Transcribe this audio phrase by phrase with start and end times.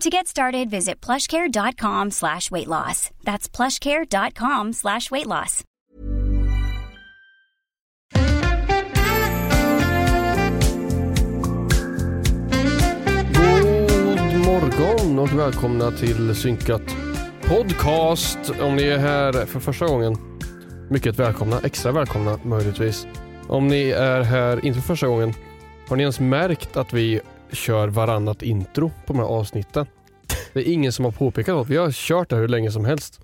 [0.00, 3.10] To get started, visit plushcare.com slash weight loss.
[3.24, 5.64] That's plushcare.com slash weight loss.
[14.14, 16.82] God morgon och välkomna till Synkat
[17.42, 18.38] Podcast.
[18.60, 20.16] Om ni är här för första gången,
[20.90, 21.60] mycket välkomna.
[21.64, 23.06] Extra välkomna möjligtvis.
[23.48, 25.34] Om ni är här inte för första gången,
[25.88, 27.20] har ni ens märkt att vi
[27.54, 29.86] kör varannat intro på de här avsnitten?
[30.52, 31.68] Det är ingen som har påpekat något.
[31.68, 33.20] Vi har kört det hur länge som helst.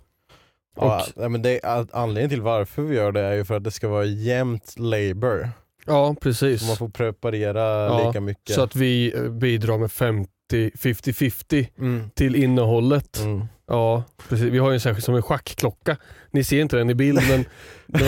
[0.76, 1.60] Ja, nej, men det,
[1.92, 5.50] anledningen till varför vi gör det är ju för att det ska vara jämnt labor.
[5.86, 6.60] Ja, precis.
[6.60, 8.54] Så man får preparera Ja, lika mycket.
[8.54, 12.10] Så att vi eh, bidrar med 50, 50-50 mm.
[12.14, 13.18] till innehållet.
[13.18, 13.46] Mm.
[13.70, 14.46] Ja, precis.
[14.46, 15.96] Vi har ju en särskild som en schackklocka.
[16.30, 17.44] Ni ser inte den i bild men,
[17.86, 18.02] men,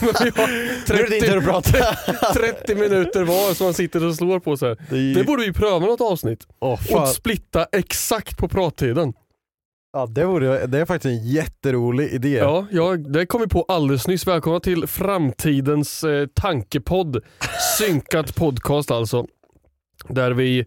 [0.00, 0.48] vi har
[0.92, 2.32] Nu är det din tur att prata.
[2.34, 4.76] 30 minuter var som man sitter och slår på så här.
[4.90, 6.46] Det, Det borde vi pröva något avsnitt.
[6.60, 7.02] Fan.
[7.02, 9.12] Och splitta exakt på prattiden.
[9.92, 12.36] ja, det, vore, det är faktiskt en jätterolig idé.
[12.36, 14.26] Ja, ja, det kom vi på alldeles nyss.
[14.26, 17.24] Välkomna till framtidens eh, tankepodd.
[17.78, 19.26] Synkat podcast alltså.
[20.08, 20.66] Där vi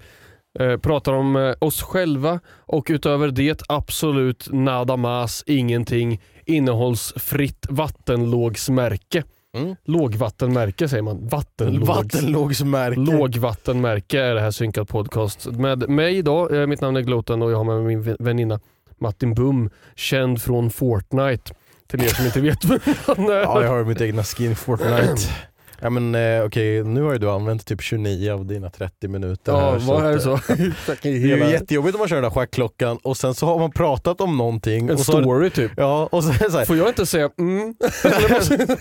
[0.82, 6.22] pratar om eh, oss själva och utöver det absolut nada mas, ingenting.
[6.46, 9.24] Innehållsfritt vattenlågsmärke.
[9.58, 9.76] Mm.
[9.84, 11.28] Lågvattenmärke säger man.
[11.28, 11.88] Vattenlågs.
[11.90, 13.00] Vattenlågsmärke.
[13.00, 15.46] Lågvattenmärke är det här Synkat podcast.
[15.46, 18.60] Med mig då, eh, mitt namn är Gloten och jag har med mig min väninna
[18.98, 21.54] Martin Bum, känd från Fortnite.
[21.88, 23.42] Till er som inte vet vem han är.
[23.42, 25.16] Ja, jag har mitt egna skin Fortnite.
[25.82, 29.52] Ja men eh, okej, nu har ju du använt typ 29 av dina 30 minuter
[29.52, 30.34] Ja, här, vad är det att, så?
[30.34, 30.40] eh,
[31.02, 33.72] Det är ju jättejobbigt om man kör den där schackklockan och sen så har man
[33.72, 34.88] pratat om någonting.
[34.88, 35.72] En och så har- story typ.
[35.78, 37.60] Ja, och så är det så här, Får jag inte säga mm?
[37.60, 37.76] Mm,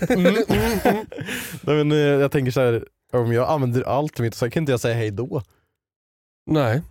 [0.27, 0.35] mm,
[0.83, 1.05] mm.
[1.61, 2.83] Nej, men, eh, jag tänker så här,
[3.13, 5.41] om jag använder allt mitt så kan inte jag säga hej då.
[6.51, 6.81] Nej,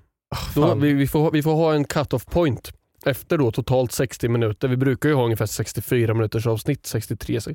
[0.54, 0.80] då, Fan.
[0.80, 2.72] vi, vi, får, vi får ha en cut-off point.
[3.10, 4.69] Efter då totalt 60 minuter.
[4.69, 7.41] Vi brukar ju ha ungefär 64 minuters avsnitt, 63.
[7.41, 7.50] så-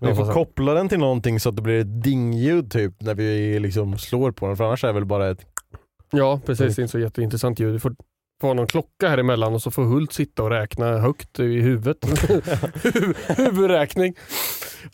[0.00, 2.92] Men vi får Ja, koppla den till någonting så att det blir ett dingljud typ
[3.00, 5.46] när vi liksom slår på den för annars är det väl bara ett
[6.12, 7.72] Ja precis, det är inte så jätteintressant ljud.
[7.72, 7.94] Vi får,
[8.42, 11.98] ha någon klocka här emellan och så får Hult sitta och räkna högt i huvudet.
[12.04, 14.14] Huv- Huvudräkning.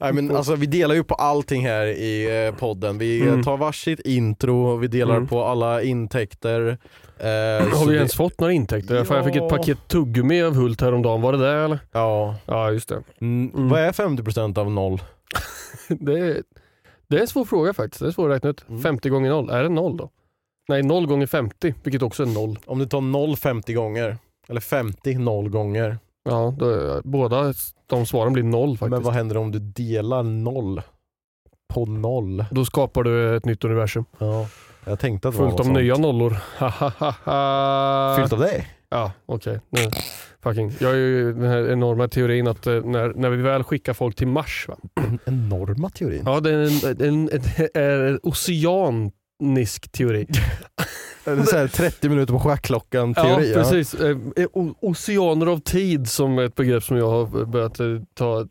[0.01, 2.99] Nej men alltså vi delar ju på allting här i eh, podden.
[2.99, 3.43] Vi eh, Mm.
[3.43, 5.29] tar varsitt intro, vi delar Mm.
[5.29, 6.79] på alla intäkter.
[7.21, 9.05] Eh, Har vi det- ens fått några intäkter?
[9.05, 9.49] Fan, Jag fick ett Ja.
[9.49, 11.79] paket tuggummi av Hult häromdagen, var det det eller?
[11.93, 12.35] Ja.
[12.47, 13.03] Ja just det.
[13.21, 13.69] Mm, Mm.
[13.69, 15.03] Vad är 50% av noll?
[15.89, 16.43] Det är,
[17.09, 18.01] det är en svår fråga faktiskt.
[18.03, 18.65] Det är svårt att räkna ut.
[18.69, 18.81] Mm.
[18.83, 20.11] 50 gånger 0, är det 0 då?
[20.69, 22.59] Nej, 0 gånger 50, vilket också är 0.
[22.67, 24.17] Om du tar noll 50 gånger,
[24.49, 25.99] eller 50 noll gånger.
[26.25, 27.55] Ja, då, båda
[27.87, 28.91] de svaren blir 0 faktiskt.
[28.91, 30.83] Men vad händer om du delar noll
[31.75, 32.45] på noll?
[32.51, 34.05] Då skapar du ett nytt universum.
[34.19, 34.47] Ja.
[34.89, 36.31] Jag tänkte att det var Fullt något av nya nollor.
[38.17, 38.69] Fyllt av dig?
[38.91, 39.61] Ja, okej.
[39.71, 39.81] Nu.
[40.43, 40.73] Fucking.
[40.81, 44.17] Jag har ju den här enorma teorin att eh, när, när vi väl skickar folk
[44.17, 44.67] till Mars.
[44.69, 44.77] Va?
[45.27, 46.23] Enorma teorin.
[46.27, 47.41] Ja, det är en, en, en,
[47.75, 50.27] en, en oceanisk teori.
[51.25, 53.51] Det är så här 30 minuter på schackklockan teori.
[53.53, 53.95] Ja, precis.
[53.95, 54.17] Eh,
[54.53, 58.47] o- Oceaner av tid som är ett begrepp som jag har börjat eh, ta.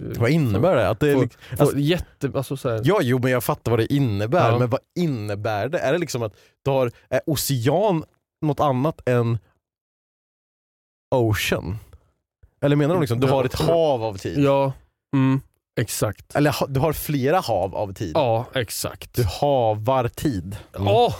[0.00, 0.88] Vad innebär det?
[0.88, 2.80] Att det är Få- liksom, Få, alltså, jätte, alltså så här.
[2.84, 4.58] ja, jo men jag fattar vad det innebär, Ja.
[4.58, 5.78] men vad innebär det?
[5.78, 8.04] Är det liksom att du har, är ocean
[8.42, 9.38] något annat än
[11.14, 11.78] ocean?
[12.60, 14.38] Eller menar de liksom, du har ett hav av tid?
[14.38, 14.72] Ja,
[15.16, 15.40] Mm,
[15.80, 16.34] exakt.
[16.36, 18.12] Eller du har flera hav av tid.
[18.14, 19.14] Ja, exakt.
[19.14, 20.56] Du havar tid.
[20.72, 21.14] Ja,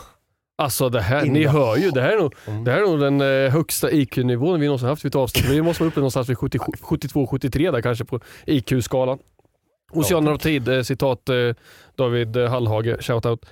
[0.61, 2.65] alltså det här, ni hör ju, det här är nog, Mm.
[2.65, 5.45] det här är nog den eh, högsta IQ-nivån vi någonsin haft vid ett avsnitt.
[5.51, 9.19] Vi måste vara uppe någonstans vid 72-73 där kanske på IQ-skalan.
[9.93, 11.35] Oceaner av tid, eh, citat eh,
[11.97, 13.47] David eh, Hallhage, shoutout.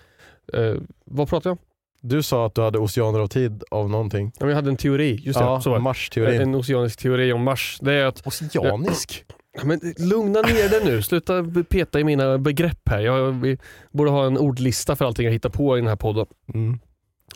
[0.52, 0.74] Eh,
[1.04, 1.58] vad pratar jag om?
[2.00, 4.26] Du sa att du hade oceaner av tid av någonting.
[4.34, 5.44] Ja, men Jag hade en teori, just det.
[5.44, 5.78] ja, så.
[5.78, 6.40] Mars-teorin.
[6.40, 7.78] En oceanisk teori om Mars.
[7.82, 9.24] Det är att Oceanisk?
[9.52, 13.00] Ja, Men lugna ner dig nu, sluta peta i mina begrepp här.
[13.00, 13.56] Jag,
[13.90, 16.26] borde ha en ordlista för allting jag hittar på i den här podden.
[16.54, 16.78] Mm.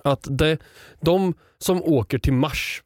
[0.04, 0.58] Att det,
[1.00, 2.82] de som åker till Mars,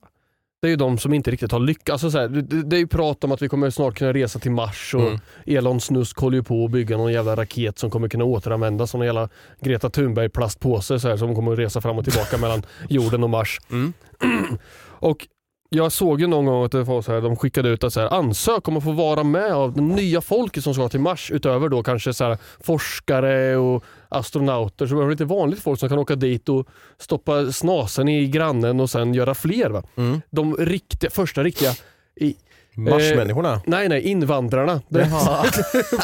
[0.63, 1.91] det är ju de som inte riktigt har lyckats.
[1.91, 4.39] Alltså så här, det, det är ju prat om att vi kommer snart kunna resa
[4.39, 5.21] till Mars och Mm.
[5.47, 9.01] Elon Snusk håller ju på att bygga någon jävla raket som kommer kunna återanvändas som
[9.01, 9.29] en jävla
[9.61, 13.31] Greta Thunberg plastpåse så här, som kommer att resa fram och tillbaka mellan jorden och
[13.31, 13.59] Mars.
[13.71, 13.93] Mm.
[14.89, 15.29] och
[15.77, 18.01] jag såg ju någon gång att det var så här, de skickade ut att så
[18.01, 21.31] här, ansök om att få vara med av det nya folket som ska till Mars
[21.31, 24.87] utöver då kanske så här, forskare och astronauter.
[24.87, 26.69] Så det lite vanligt folk som kan åka dit och
[26.99, 29.71] stoppa snasen i grannen och sen göra fler.
[29.71, 29.83] Va?
[29.97, 30.21] Mm.
[30.31, 31.71] De riktiga, första riktiga
[32.17, 32.37] i,
[32.77, 33.61] Marsmänniskorna?
[33.67, 34.81] Nej, nej, invandrarna.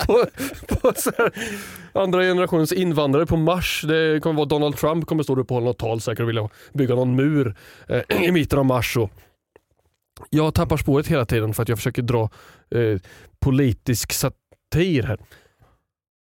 [0.07, 0.27] På,
[0.69, 0.93] på
[1.93, 3.85] andra generationens invandrare på Mars.
[3.89, 6.95] Det kommer vara Donald Trump kommer stå och hålla något tal säkert och vilja bygga
[6.95, 7.55] någon mur
[7.89, 8.97] eh, i mitten av Mars.
[8.97, 9.11] Och
[10.31, 12.31] jag tappar spåret hela tiden för att jag försöker dra
[12.75, 13.01] eh,
[13.41, 15.19] politisk satir här.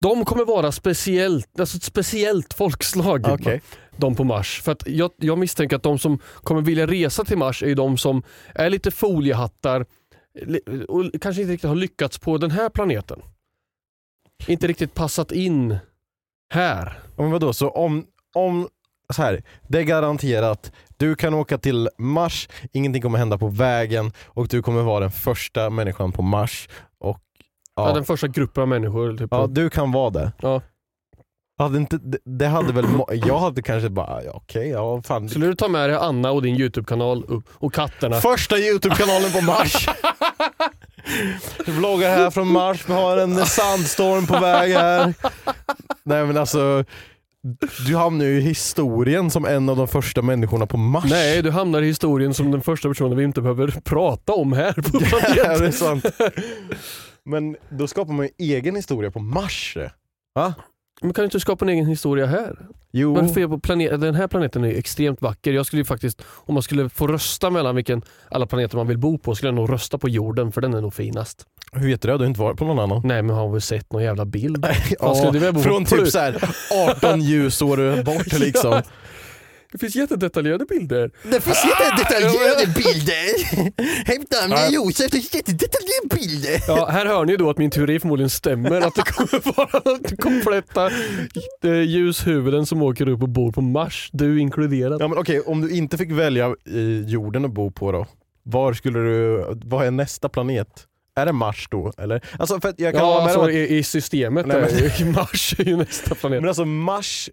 [0.02, 3.28] De kommer vara speciellt, alltså ett speciellt folkslag.
[3.28, 3.62] Okej.
[3.98, 4.62] De på Mars.
[4.62, 7.98] För att jag, jag misstänker att de som kommer vilja resa till Mars är de
[7.98, 8.24] som
[8.56, 9.86] är lite foliehattar
[10.46, 13.22] li- och kanske inte riktigt har lyckats på den här planeten.
[14.48, 15.78] Inte riktigt passat in
[16.54, 17.00] här.
[17.18, 18.06] Men vadå, så om,
[18.36, 18.68] om
[19.14, 24.12] så här, det är garanterat, du kan åka till Mars, ingenting kommer hända på vägen
[24.26, 26.70] och du kommer vara den första människan på Mars.
[27.00, 27.20] Och,
[27.78, 27.88] Ja.
[27.88, 29.18] ja, den första gruppen av människor.
[29.18, 29.28] Typ.
[29.32, 30.32] ja, du kan vara det.
[30.42, 30.62] Ja.
[31.58, 35.30] Hade inte, det, hade väl, jag hade kanske bara, ja, okej, ja fan.
[35.30, 38.22] Skulle du ta med dig Anna och din YouTube-kanal och, och katterna?
[38.22, 39.90] Första Youtube-kanalen på Mars.
[41.66, 45.14] Vi vloggar här från Mars, vi har en sandstorm på väg här.
[46.04, 46.84] Nej men alltså,
[47.88, 51.06] du hamnar ju i historien som en av de första människorna på Mars.
[51.10, 54.74] Nej, du hamnar i historien som den första personen vi inte behöver prata om här
[54.74, 55.66] på Ja, det planeten.
[55.66, 56.06] är sant.
[57.26, 59.78] Men då skapar man ju egen historia på Mars.
[60.36, 60.54] Va?
[61.02, 62.58] Men kan du inte skapa en egen historia här?
[62.92, 65.54] Jo, fel på planet, den här planeten är ju extremt vacker.
[65.54, 68.02] Jag skulle ju faktiskt, om man skulle få rösta mellan vilken
[68.32, 70.82] alla planeter man vill bo på, skulle jag nog rösta på jorden för den är
[70.82, 71.46] nog finast.
[71.72, 72.14] Hur vet du det?
[72.14, 73.02] Du har inte varit på någon annan?
[73.06, 74.66] Nej men har väl sett någon jävla bild?
[75.00, 75.32] Ja,
[75.64, 76.50] från typ så här
[76.98, 78.72] 18 ljusår bort liksom.
[78.72, 78.82] Ja.
[79.72, 81.12] Det finns jättedetaljerade bilder.
[81.24, 83.54] Det finns jättedetaljerade bilder.
[84.08, 84.70] Hämta Ja.
[84.70, 86.62] Josef, det finns jättedetaljerade bilder.
[86.68, 88.82] Ja, här hör ni då att min teori förmodligen stämmer.
[88.82, 90.90] Att det kommer vara kompletta
[91.64, 94.10] eh, ljushuvuden som åker upp och bor på Mars.
[94.14, 95.02] Du inkluderad.
[95.02, 96.56] Ja men okej, om du inte fick välja
[97.06, 98.08] jorden att bo på då,
[98.44, 100.68] var skulle du, vad är nästa planet?
[101.16, 101.92] Är det Mars då?
[101.98, 102.22] Eller?
[102.40, 105.78] Alltså för jag kan Ja, alltså, att, i, i systemet Nej, i Mars är ju
[105.78, 106.42] nästa planet.
[106.42, 107.30] men alltså Mars,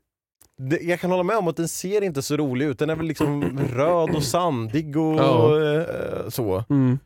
[0.71, 2.79] det, jag kan hålla med om att den ser inte så rolig ut.
[2.79, 5.61] Den är väl liksom röd och sandig och Ja.
[5.75, 6.65] eh, så.
[6.71, 6.99] Mm.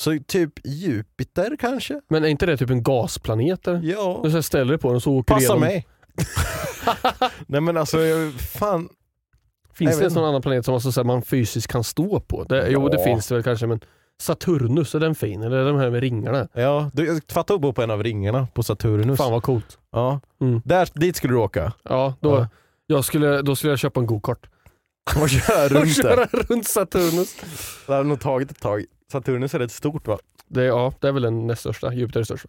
[0.00, 2.00] Så typ Jupiter kanske?
[2.08, 3.60] Men är inte det typ en gasplanet?
[3.82, 5.60] Ja, Du ställer dig på den och så åker passa igenom.
[5.60, 5.86] mig.
[7.46, 8.88] Nej men alltså, jag- fan.
[9.74, 12.44] Finns Jag det vet en sån annan planet som alltså, man fysiskt kan stå på?
[12.44, 13.04] Det, Jo det Ja.
[13.04, 13.80] finns det väl kanske men
[14.22, 15.42] Saturnus, är den fin?
[15.42, 16.48] Eller de här med ringarna?
[16.52, 19.18] Ja, du, jag fattar att bo på en av ringarna på Saturnus.
[19.18, 19.78] Fan vad coolt.
[19.92, 20.20] Ja.
[20.40, 20.62] Mm.
[20.64, 22.48] Där, dit skulle du åka Ja, då, Ja.
[22.86, 24.46] Jag skulle, då skulle jag köpa en go-kart.
[25.22, 26.26] och köra Och runt köra där.
[26.48, 27.36] runt Saturnus.
[27.86, 28.84] Det hade nog tagit ett tag.
[29.12, 30.18] Saturnus är rätt stort va?
[30.48, 31.94] Det, är- ja, det är väl den näst största.
[31.94, 32.46] Jupiter är störst.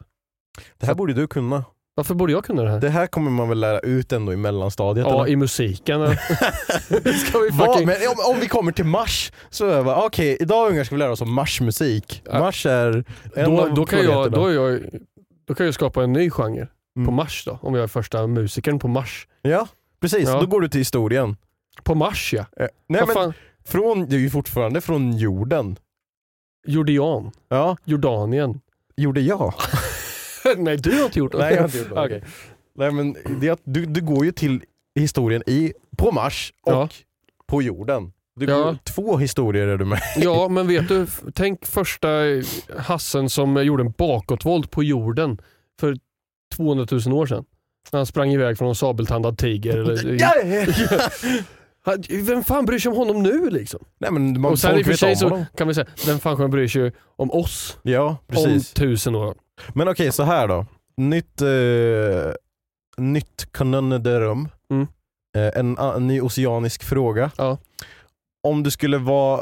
[0.77, 1.63] Det här borde du kunna.
[1.99, 2.79] Varför borde jag kunna det här?
[2.79, 5.07] Det här kommer man väl lära ut ändå i mellanstadiet?
[5.07, 5.33] ja, eller?
[5.33, 5.99] i musiken.
[7.27, 7.85] Ska vi fucking...
[7.85, 10.95] Men om, om vi kommer till Mars, så är jag bara, okej idag ungar ska
[10.95, 12.21] vi lära oss om Marsmusik.
[12.25, 12.39] Ja.
[12.39, 13.03] Mars är
[13.35, 14.79] en då, av då, kan jag, då, jag,
[15.47, 17.15] då kan jag skapa en ny genre på Mm.
[17.15, 17.59] Mars då.
[17.61, 19.27] Om jag är första musikern på Mars.
[19.41, 19.67] Ja,
[20.01, 20.29] precis.
[20.29, 20.39] Ja.
[20.41, 21.37] Då går du till historien.
[21.83, 22.39] På Mars ja.
[22.39, 23.33] Eh, Nej, Vad men fan?
[23.65, 25.75] från, det är ju fortfarande från jorden.
[26.67, 27.31] Jordian.
[27.49, 28.61] Ja, Jordanien.
[28.95, 29.53] gjorde jag.
[30.57, 31.37] Nej du har inte gjort det.
[31.37, 32.01] Nej, jag har inte gjort det.
[32.05, 32.23] Okej.
[32.75, 34.61] Nej, men det är att du, du går ju till
[34.95, 36.89] historien i, på Mars och Ja.
[37.47, 38.11] på jorden.
[38.35, 38.57] Du Ja.
[38.63, 39.99] går, två historier är du med.
[40.17, 42.07] Ja men vet du, tänk första
[42.77, 45.41] hassen som gjorde en bakåtvolt på jorden
[45.79, 45.97] för
[46.55, 47.45] 200 000 år sedan.
[47.91, 49.77] När han sprang iväg från en sabeltandad tiger.
[49.77, 50.19] Eller,
[52.25, 53.79] Vem fan bryr sig om honom nu liksom?
[53.99, 56.19] Nej men man, och sen i och för sig om så kan vi säga, vem
[56.19, 58.73] fan kommer bry sig om oss Ja, om precis.
[58.73, 59.35] tusen år?
[59.73, 60.65] Men okej, så här då.
[60.97, 62.31] Nytt, eh,
[62.97, 64.49] nytt conundrum.
[64.71, 64.87] Mm.
[65.37, 67.31] Eh, en, a- en ny oceanisk fråga.
[67.37, 67.57] Ja.
[68.47, 69.41] Om du skulle vara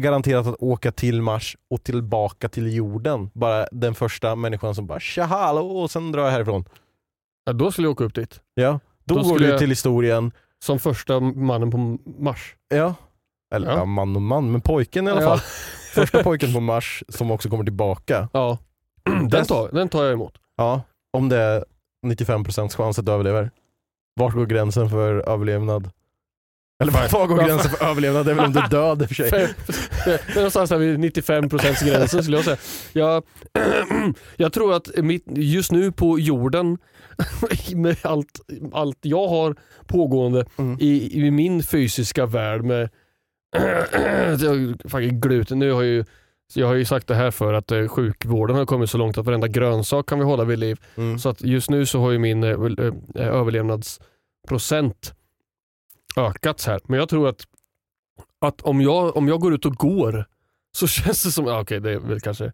[0.00, 5.00] garanterat att åka till Mars och tillbaka till jorden, bara den första människan som bara
[5.00, 6.64] tja hallå och sen drar jag härifrån.
[7.44, 8.40] Ja, då skulle jag åka upp dit.
[8.54, 10.32] Ja, då, Då går skulle du jag- till historien.
[10.64, 12.54] Som första mannen på Mars.
[12.68, 12.94] Ja.
[13.54, 13.76] Eller Ja.
[13.78, 13.84] ja.
[13.84, 15.38] man och man, men pojken i alla fall.
[15.94, 18.28] Första pojken på Mars som också kommer tillbaka.
[18.32, 18.58] Ja.
[19.30, 20.32] Den tar, den tar jag emot.
[20.56, 21.64] Ja, om det är
[22.06, 23.50] 95% chans att du överlever.
[24.20, 25.90] Vart går gränsen för överlevnad?
[26.82, 28.26] Eller var, var går gränsen för överlevnad?
[28.26, 29.30] Det är väl om du är död i och för sig.
[30.04, 32.56] Det är någonstans här vid 95% gränsen skulle jag säga.
[32.92, 33.24] Jag,
[34.36, 36.78] jag tror att mitt, just nu på jorden,
[37.74, 38.40] med allt,
[38.72, 40.76] allt jag har pågående Mm.
[40.80, 42.90] i, i min fysiska värld med
[44.40, 45.58] jag, fucking gluten.
[45.58, 46.04] Nu har ju,
[46.54, 49.26] jag har ju sagt det här för att eh, sjukvården har kommit så långt att
[49.26, 50.80] varenda grönsak kan vi hålla vid liv.
[50.96, 51.18] Mm.
[51.18, 55.14] Så att just nu så har ju min eh, eh, överlevnadsprocent
[56.16, 56.80] ökats här.
[56.84, 57.44] Men jag tror att,
[58.40, 60.24] att om, jag, om jag går ut och går
[60.72, 62.52] så känns det som, okej det är väl kanske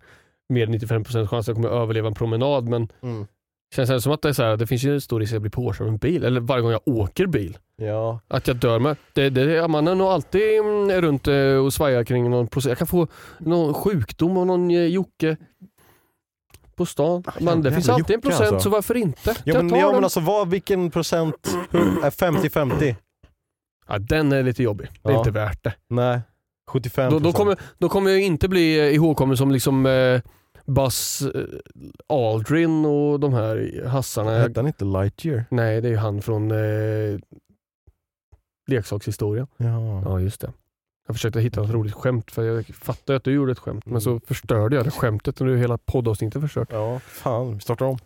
[0.48, 3.26] mer än 95% chans att jag kommer överleva en promenad men Mm.
[3.75, 5.35] Känns det som att det är så här, det finns ju en stor risk att
[5.35, 6.25] jag blir påkörd av en bil.
[6.25, 7.58] Eller varje gång jag åker bil.
[7.76, 8.20] Ja.
[8.28, 8.96] Att jag dör med.
[9.12, 12.68] Det, det, man är nog alltid mm, runt eh, och svajar kring någon process.
[12.68, 13.08] Jag kan få
[13.38, 15.37] någon sjukdom av någon eh, Jocke
[16.76, 17.25] på stan.
[17.40, 18.61] Men det finns alltid en procent alltså.
[18.61, 19.20] så varför inte?
[19.30, 21.54] Ja, jag men, ja men alltså vad, vilken procent
[22.02, 22.94] är 50-50?
[23.88, 24.88] ja, den är lite jobbig.
[25.02, 25.18] Det är Ja.
[25.18, 25.75] inte värt det.
[25.90, 26.20] Nej,
[26.70, 27.11] 75%.
[27.11, 30.20] Då, då, kommer, då kommer jag inte bli eh, ihågkommen som liksom eh,
[30.66, 31.44] Buzz eh,
[32.08, 34.38] Aldrin och de här hassarna.
[34.38, 35.44] Hette han inte Lightyear?
[35.50, 37.18] nej, det är ju han från eh,
[38.66, 39.46] leksakshistorien.
[39.56, 40.02] Ja.
[40.04, 40.52] Ja, just det.
[41.06, 43.92] Jag försökte hitta ett roligt skämt för jag fattade att du gjorde ett skämt men
[43.92, 44.00] Mm.
[44.00, 46.68] så förstörde jag det skämtet och nu är hela poddavsnittet förstört.
[46.73, 47.99] Ja, fan, vi startar om.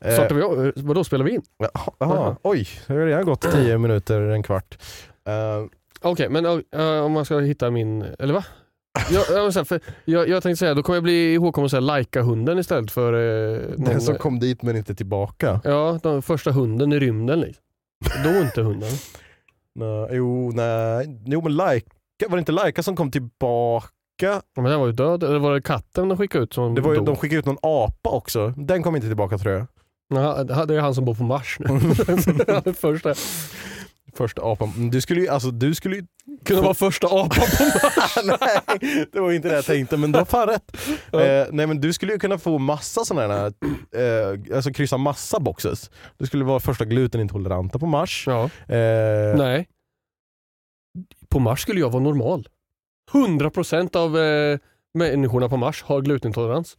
[0.00, 0.72] Eh, Startar vi om?
[0.76, 1.42] Vadå, spelar vi in?
[1.58, 2.18] Jaha, Jaha.
[2.18, 2.36] aha.
[2.42, 4.78] Oj, det har redan gått 10 minuter, en kvart.
[5.26, 5.64] Eh,
[6.02, 8.44] Okej, men eh, om man ska hitta min, eller va?
[9.10, 12.58] Jag, jag, för jag, jag tänkte säga, då kommer jag bli ihågkommen att säga Laika-hunden
[12.58, 15.60] istället för eh, någon, den som kom dit men inte tillbaka.
[15.64, 17.40] Ja, den första hunden i rymden.
[17.40, 17.62] Liksom.
[18.24, 18.90] Då inte hunden.
[19.74, 21.22] Nej, jo, nej.
[21.26, 21.86] jo men Laika,
[22.28, 23.90] var det inte Laika som kom tillbaka?
[24.56, 26.90] Men den var ju död, eller var det katten de skickade ut som Det var
[26.90, 27.06] ju, dog?
[27.06, 28.54] de skickade ut någon apa också.
[28.56, 29.66] Den kom inte tillbaka tror jag.
[30.14, 31.80] Ja, det är han som bor på Mars nu.
[32.74, 33.14] Första.
[34.14, 34.90] Första apan.
[34.90, 36.04] Du skulle ju, alltså du skulle ju...
[36.44, 38.16] Kunde vara första apan på Mars.
[38.40, 40.76] nej, det var inte det jag tänkte men du har fan rätt.
[41.12, 43.46] Eh, nej men du skulle ju kunna få massa sådana här,
[43.96, 45.90] eh, alltså kryssa massa boxes.
[46.18, 48.24] Du skulle vara första glutenintoleranta på Mars.
[48.26, 48.44] Ja.
[48.74, 49.68] Eh, Nej.
[51.28, 52.48] På Mars skulle jag vara normal.
[53.12, 54.58] 100% av eh,
[54.94, 56.76] människorna på Mars har glutenintolerans.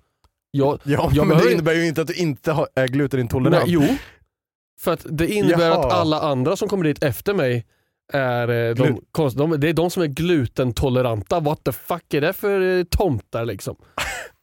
[0.52, 2.88] Jag, Ja, Jag men behöver det in- innebär ju inte att du inte har, är
[2.88, 3.66] glutenintolerant.
[3.66, 3.82] nej, jo.
[4.82, 5.80] För att det innebär Jaha.
[5.80, 7.66] att alla andra som kommer dit efter mig
[8.14, 11.40] är eh, de, konst, de, det är de som är glutentoleranta.
[11.40, 13.76] What the fuck är det för eh, tomtar liksom?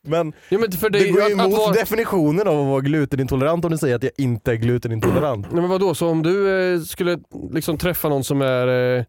[0.06, 2.66] Men Ja, men för det, det, går ju att, att emot vara, definitionen av att
[2.66, 5.46] vara glutenintolerant om du säger att jag inte är glutenintolerant.
[5.52, 7.18] Nej, men vadå, så om du eh, skulle
[7.52, 9.04] liksom träffa någon som är eh,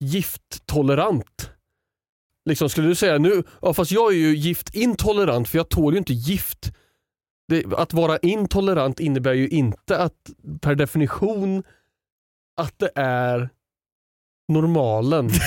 [0.00, 1.50] gifttolerant.
[2.48, 5.98] Liksom skulle du säga nu, ja, fast jag är ju giftintolerant för jag tål ju
[5.98, 6.72] inte gift.
[7.48, 11.62] Det, att vara intolerant innebär ju inte att per definition
[12.56, 13.48] att det är
[14.48, 15.30] normalen.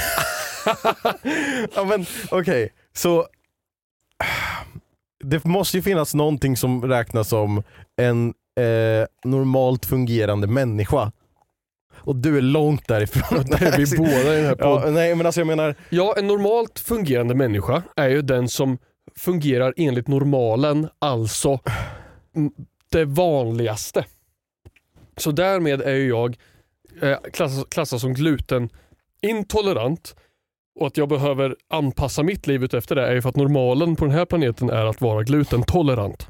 [1.76, 3.28] ja men okej, så
[5.24, 7.64] det måste ju finnas någonting som räknas som
[7.98, 11.12] en eh, normalt fungerande människa.
[11.96, 13.46] Och du är långt därifrån.
[13.60, 14.88] Det är vi båda i den här podden.
[14.88, 18.78] ja, Nej men alltså jag menar, Ja, en normalt fungerande människa är ju den som
[19.16, 21.60] fungerar enligt normalen, alltså
[22.92, 24.06] det vanligaste.
[25.18, 26.38] Så därmed är ju jag
[27.02, 30.16] eh, klassad klassas, klassas som glutenintolerant
[30.80, 34.06] och att jag behöver anpassa mitt liv efter det är ju för att normalen på
[34.06, 36.28] den här planeten är att vara glutentolerant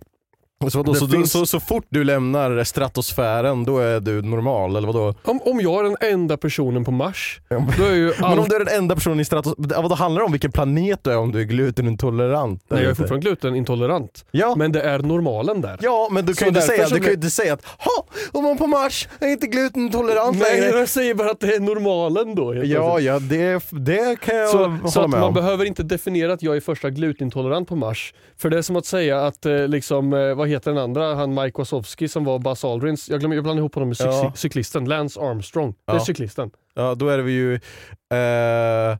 [0.67, 4.87] så, vadå, så, finns- så, så fort du lämnar stratosfären då är du normal eller
[4.87, 5.13] vadå?
[5.23, 7.41] Om, om jag är den enda personen på Mars,
[7.77, 8.39] då är ju Men all...
[8.39, 11.11] om du är den enda personen i stratosfären, vad handlar det om vilken planet du
[11.11, 12.63] är om du är glutenintolerant?
[12.69, 14.25] Nej, jag är fortfarande glutenintolerant.
[14.31, 14.55] ja.
[14.57, 15.77] Men det är normalen där.
[15.81, 18.43] Ja men du kan ju inte säga, du kan blir- inte säga att ha, om
[18.43, 20.79] man på Mars är inte glutenintolerant Nej, längre.
[20.79, 22.55] jag säger bara att det är normalen då.
[22.65, 25.33] Ja, ja det, det kan jag Så, hålla så att med man om.
[25.33, 28.13] behöver inte definiera att jag är första glutenintolerant på Mars.
[28.37, 30.19] För det är som att säga att, eh, liksom, eh,
[30.49, 33.61] vad heter den andra, han Mike Wazowski som var Buzz Aldrins, jag, glömmer, jag blandar
[33.61, 34.33] ihop honom med cyk- Ja.
[34.35, 35.73] cyklisten, Lance Armstrong.
[35.85, 36.05] Det är Ja.
[36.05, 36.51] cyklisten.
[36.73, 37.53] Ja, då är det vi ju...
[37.53, 38.97] Eh,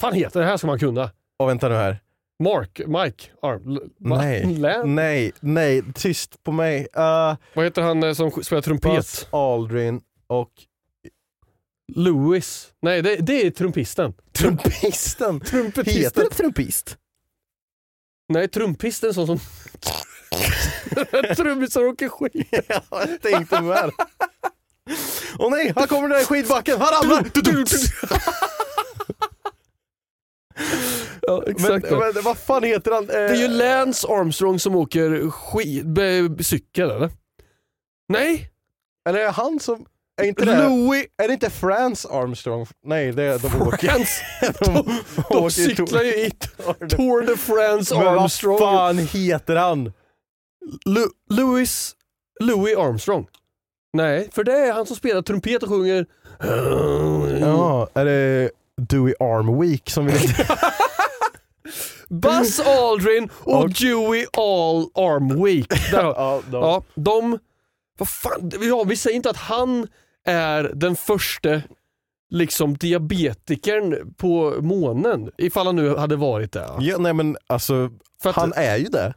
[0.00, 1.10] fan heter det här ska man kunna.
[1.38, 1.98] och vänta nu här.
[2.42, 4.94] Mark, Mike, Arm, Nej, Lan?
[4.94, 6.80] nej, nej, tyst på mig.
[6.80, 8.96] Uh, Vad heter han eh, som spelar trumpet?
[8.96, 10.50] Buzz Aldrin och
[11.94, 12.72] Louis.
[12.82, 14.14] Nej, det, det är trumpisten.
[14.32, 15.40] trumpisten.
[15.40, 16.02] Trumpetisten.
[16.02, 16.96] Heter det trumpist?
[18.28, 19.38] Nej, trumpisten sån som...
[21.36, 22.48] Trummisar åker skit.
[22.68, 23.90] Ja, jag tänkte med.
[25.38, 27.24] Åh nej, här kommer den där skidbacken, han ramlar!
[31.22, 31.90] Ja, Men, exakt.
[31.90, 33.04] men vad fan heter han?
[33.04, 37.10] Eh, det är ju Lance Armstrong som åker skid, cykel eller?
[38.08, 38.50] Nej,
[39.08, 39.86] Eller är det han som...
[40.20, 42.66] Är inte det, Louis är det inte France Armstrong?
[42.84, 43.88] Nej, det är de åker.
[43.88, 44.12] France.
[44.60, 44.74] de,
[45.28, 46.30] De åker cyklar ju i
[46.90, 48.58] Tour de France Men vad Armstrong.
[48.58, 49.92] fan heter han?
[50.84, 51.96] Lu, Louis,
[52.40, 53.26] Louis Armstrong.
[53.92, 56.06] Nej, för det är han som spelar trumpet och sjunger...
[57.40, 60.14] Ja, är det Dewey Arm Week som vill
[62.08, 65.90] Buzz Aldrin och Och- Dewey All Arm Week.
[65.90, 67.38] Där har, Ja, de, ja, de...
[67.98, 69.86] Vad fan, ja, vi säger inte att han
[70.24, 71.62] är den första
[72.30, 75.30] liksom diabetikern på månen.
[75.38, 76.68] Ifall han nu hade varit det.
[76.80, 77.90] ja, nej men alltså,
[78.24, 79.14] att, han är ju det.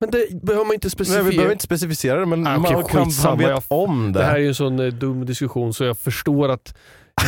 [0.00, 1.22] Men det behöver man inte Nej, specificera.
[1.22, 4.12] vi behöver inte specificera det men Ah, okej, man kan, skitsamma, han vet jag- om
[4.12, 4.18] det.
[4.18, 6.74] Det här är ju en sån eh, dum diskussion så jag förstår att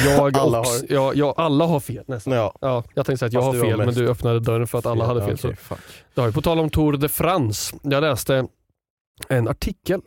[0.06, 2.32] jag Alla också, har- ja, ja, alla har fel nästan.
[2.32, 2.54] ja.
[2.60, 4.86] Ja, jag tänkte säga att jag Fast har fel men du öppnade dörren för att
[4.86, 5.38] alla hade fel.
[5.42, 5.74] Ja, Så.
[6.14, 8.46] Det har ju på tal om Tour de France, jag läste
[9.28, 10.00] en artikel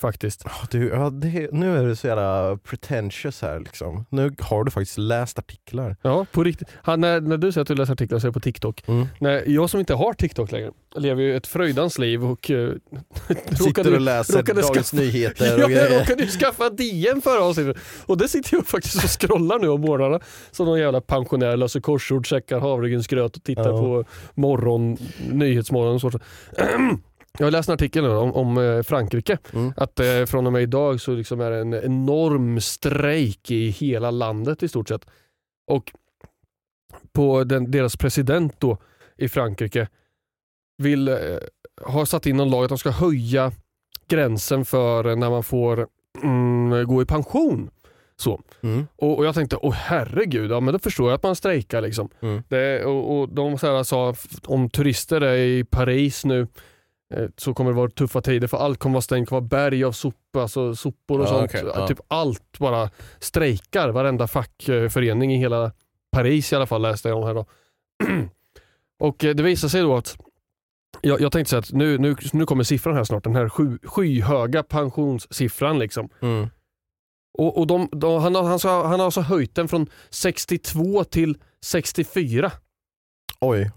[0.00, 0.42] faktiskt.
[0.44, 4.04] Ja, Du, ja, det, nu är du så jävla pretentious här liksom.
[4.10, 5.96] Nu har du faktiskt läst artiklar.
[6.02, 6.68] Ja, på riktigt.
[6.82, 8.82] Han, när, när du säger att du läser artiklar så är det på TikTok.
[8.88, 9.06] Mm.
[9.18, 12.72] Nej, jag som inte har TikTok längre lever ju ett fröjdans liv och uh,
[13.64, 15.98] Sitter och läser Dagens skaffa- Nyheter Ja, och jag grejer.
[16.00, 17.76] råkade ju skaffa DN förra avsnittet
[18.06, 21.80] och det sitter jag faktiskt och scrollar nu om morgnarna som någon jävla pensionär, löser
[21.80, 23.78] korsord, checkar havregrynsgröt och tittar Ja.
[23.78, 24.96] på morgon,
[25.32, 26.10] nyhetsmorgon och så.
[27.38, 29.38] Jag har läst en artikel om, om eh, Frankrike.
[29.52, 29.72] Mm.
[29.76, 34.10] Att eh, från och med idag så liksom är det en enorm strejk i hela
[34.10, 35.06] landet i stort sett.
[35.66, 35.92] Och
[37.12, 38.78] på den, deras president då
[39.16, 39.88] i Frankrike
[40.78, 41.16] vill eh,
[41.86, 43.52] ha satt in någon lag att de ska höja
[44.08, 45.86] gränsen för när man får
[46.22, 47.70] mm, gå i pension.
[48.16, 48.40] Så.
[48.60, 48.86] Mm.
[48.96, 51.80] Och, och jag tänkte, åh herregud, ja, men då förstår jag att man strejkar.
[51.80, 52.08] Liksom.
[52.20, 52.42] Mm.
[52.48, 56.46] Det, och, och de så här, sa, om turister är i Paris nu
[57.36, 59.84] så kommer det vara tuffa tider för allt kommer vara stängt, det kommer vara berg
[59.84, 61.44] av sopor, alltså sopor och Ja, sånt.
[61.50, 61.88] okej, ja.
[61.88, 65.72] Typ allt bara strejkar, varenda fackförening i hela
[66.12, 67.46] Paris i alla fall läste jag om här då.
[68.98, 70.16] och eh, det visar sig då att
[71.00, 73.78] jag, jag tänkte så att nu, nu, nu kommer siffran här snart, den här sky,
[73.82, 75.78] skyhöga pensionssiffran.
[75.78, 76.08] Liksom.
[76.20, 76.48] Mm.
[77.38, 78.58] Och, och de, de, han, har, han,
[78.90, 82.52] han har alltså höjt den från 62 till 64.
[83.40, 83.70] Oj.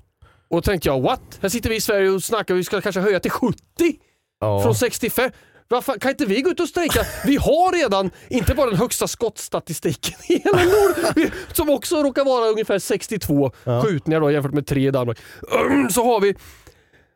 [0.50, 1.22] Och då tänkte jag, what?
[1.42, 3.58] Här sitter vi i Sverige och snackar, vi ska kanske höja till 70
[4.40, 4.62] Ja.
[4.64, 5.32] från 65.
[5.68, 7.02] Vad fan, kan inte vi gå ut och strejka?
[7.26, 12.50] Vi har redan, inte bara den högsta skottstatistiken i hela Norden, som också råkar vara
[12.50, 13.82] ungefär 62 Ja.
[13.84, 15.18] skjutningar då, jämfört med tre i Danmark.
[15.92, 16.36] Så har vi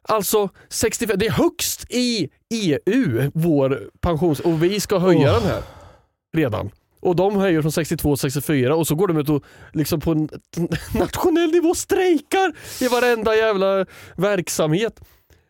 [0.10, 4.40] alltså 65, det är högst i EU, vår pensions...
[4.40, 5.40] Och vi ska höja Oh.
[5.40, 5.62] den här
[6.36, 6.70] redan.
[7.04, 10.12] Och de höjer från 62 till 64 och så går de ut och liksom på
[10.12, 10.30] en
[10.94, 13.86] nationell nivå strejkar i varenda jävla
[14.16, 15.02] verksamhet.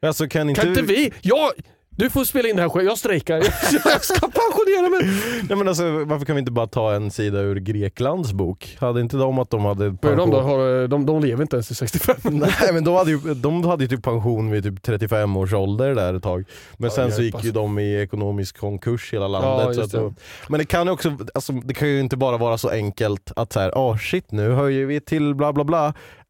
[0.02, 1.13] Alltså kan inte, Kan inte vi?
[1.22, 1.52] Jag,
[1.96, 3.36] du får spela in det här själv, jag strejkar.
[3.86, 5.22] Jag ska pensionera mig.
[5.50, 8.78] Nej, men alltså, varför kan vi inte bara ta en sida ur Greklands bok?
[8.80, 10.16] Hade inte de att de hade är de, då?
[10.18, 10.44] pension?
[10.44, 12.16] Har, de, de lever inte ens till 65.
[12.24, 15.96] Nej men de hade, ju, de hade ju typ pension vid typ 35 års ålder
[15.96, 16.44] där ett tag.
[16.78, 19.84] Men Ja, sen så gick ju de i ekonomisk konkurs hela Ja, landet.
[19.84, 19.98] att det.
[19.98, 20.14] då,
[20.48, 23.54] men det kan ju också, alltså, det kan ju inte bara vara så enkelt att
[23.54, 25.88] så här, ah shit nu höjer vi till bla bla bla.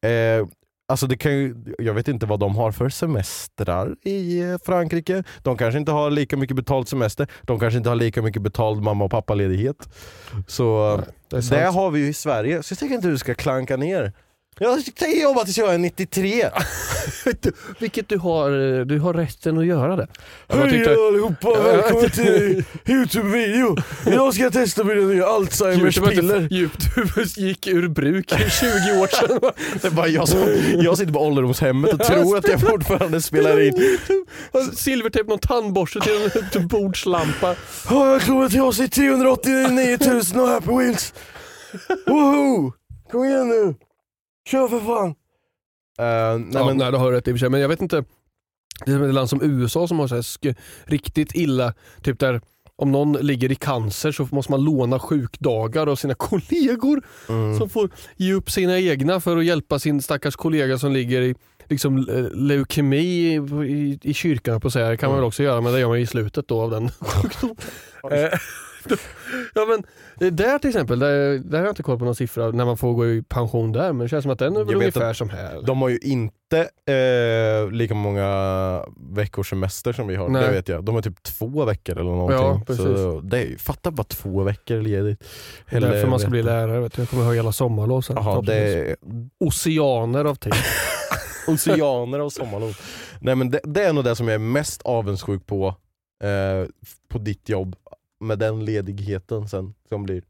[0.10, 0.48] Eh,
[0.94, 5.24] Alltså det kan ju, jag vet inte vad de har för semestrar i eh, Frankrike.
[5.42, 7.28] De kanske inte har lika mycket betald semester.
[7.42, 9.90] De kanske inte har lika mycket betald mamma och pappaledighet.
[10.48, 10.98] Så
[11.30, 11.62] Det är sant.
[11.62, 14.14] det har vi ju i Sverige, så jag tycker inte du ska klanka ner.
[14.60, 16.50] Jag tänker jobba tills jag är 93.
[17.80, 18.50] Vilket du har,
[18.86, 20.08] du har rätten att göra det.
[20.50, 23.76] Hej tyckte- allihopa, välkommen till Youtube-video.
[24.08, 26.54] Idag ska jag testa mina nya Alzheimers piller.
[26.54, 29.52] Youtube gick ur bruk för 20 år sedan.
[29.82, 30.40] Det bara jag, som,
[30.74, 33.98] jag sitter på ålderdomshemmet och tror att jag fortfarande spelar in.
[34.76, 36.30] Silvertejp, någon tandborste till
[36.62, 37.56] en bordslampa.
[37.90, 39.98] Ja, jag kommer till oss i 389
[40.34, 41.14] 000 och Happy Wheels.
[42.08, 42.72] Woho!
[43.12, 43.76] Kom igen nu.
[44.48, 45.08] Kör för fan.
[45.10, 47.82] Uh, nej, ja, men, nej, du har rätt i och för sig, men jag vet
[47.82, 48.04] inte.
[48.86, 52.42] Det är ett land som USA som har så här sk- riktigt illa, typ där
[52.76, 57.58] om någon ligger i cancer så måste man låna sjukdagar av sina kollegor Mm.
[57.60, 61.36] som får ge upp sina egna för att hjälpa sin stackars kollega som ligger i
[61.70, 63.34] liksom, eh, leukemi i,
[63.68, 64.90] i, i kyrkan på att säga.
[64.90, 66.90] Det kan man väl också göra men det gör man i slutet då av den
[67.00, 67.56] sjukdomen.
[69.56, 69.84] Ja, men,
[70.28, 72.78] eh, där till exempel, där, där har jag inte koll på någon siffra när man
[72.78, 75.18] får gå i pension där men det känns som att den är väl ungefär att
[75.18, 75.62] som här.
[75.66, 80.44] De har ju inte eh, lika många veckors semester som vi har, Nej.
[80.44, 80.84] det vet jag.
[80.84, 82.48] De har typ två veckor eller någonting.
[82.48, 82.86] Ja, precis.
[82.86, 85.24] så det är, fatta bara två veckor ledigt.
[85.70, 86.80] Det är därför man ska bli lärare.
[86.80, 87.02] Vet du.
[87.02, 88.18] Jag kommer ha hela sommarlov sen.
[88.46, 88.96] Det är
[89.40, 90.54] Oceaner av tid.
[91.48, 92.78] oceaner och sommarlov.
[93.20, 95.68] Nej men det, det är nog det som jag är mest avundsjuk på,
[96.24, 96.68] eh,
[97.10, 97.76] på ditt jobb.
[98.24, 100.24] Med den ledigheten sen som blir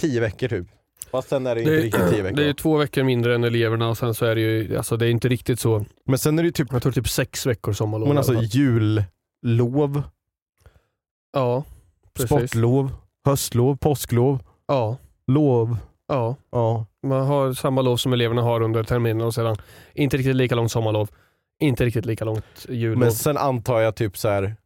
[0.00, 0.66] tio veckor typ.
[1.10, 2.36] Fast sen är det inte Det, riktigt tio veckor.
[2.36, 5.06] det är två veckor mindre än eleverna och sen så är det ju, alltså det
[5.06, 5.84] är inte riktigt så.
[6.04, 8.08] Men sen är det ju typ Jag tror typ sex veckor sommarlov.
[8.08, 10.02] men alltså, jullov,
[11.32, 11.64] ja,
[12.14, 12.28] precis.
[12.50, 12.90] sportlov,
[13.24, 15.76] höstlov, påsklov, Ja, lov.
[16.08, 16.36] ja.
[16.50, 16.86] Ja.
[17.02, 19.56] Man har samma lov som eleverna har under terminen och sedan
[19.94, 21.10] inte riktigt lika långt sommarlov.
[21.60, 22.98] Inte riktigt lika långt jullov.
[22.98, 24.56] Men sen antar jag typ så här.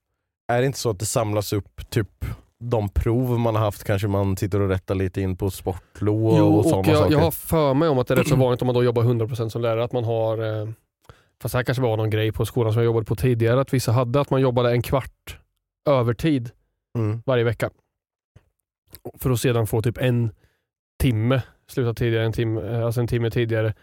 [0.52, 2.24] är det inte så att det samlas upp typ
[2.62, 6.56] de prov man har haft kanske man sitter och rättar lite in på sportlov Jo,
[6.56, 7.12] och sådana jag, saker?
[7.12, 9.02] jag har för mig om att det är rätt så vanligt om man då jobbar
[9.02, 10.68] 100% som lärare att man har, eh,
[11.42, 13.74] fast det här kanske var någon grej på skolan som jag jobbade på tidigare, att
[13.74, 15.38] vissa hade att man jobbade en kvart
[15.88, 16.50] övertid
[16.98, 17.22] Mm.
[17.26, 17.70] varje vecka.
[19.18, 20.30] För att sedan få typ en
[21.02, 23.74] timme, sluta tidigare, en timme, eh, alltså en timme tidigare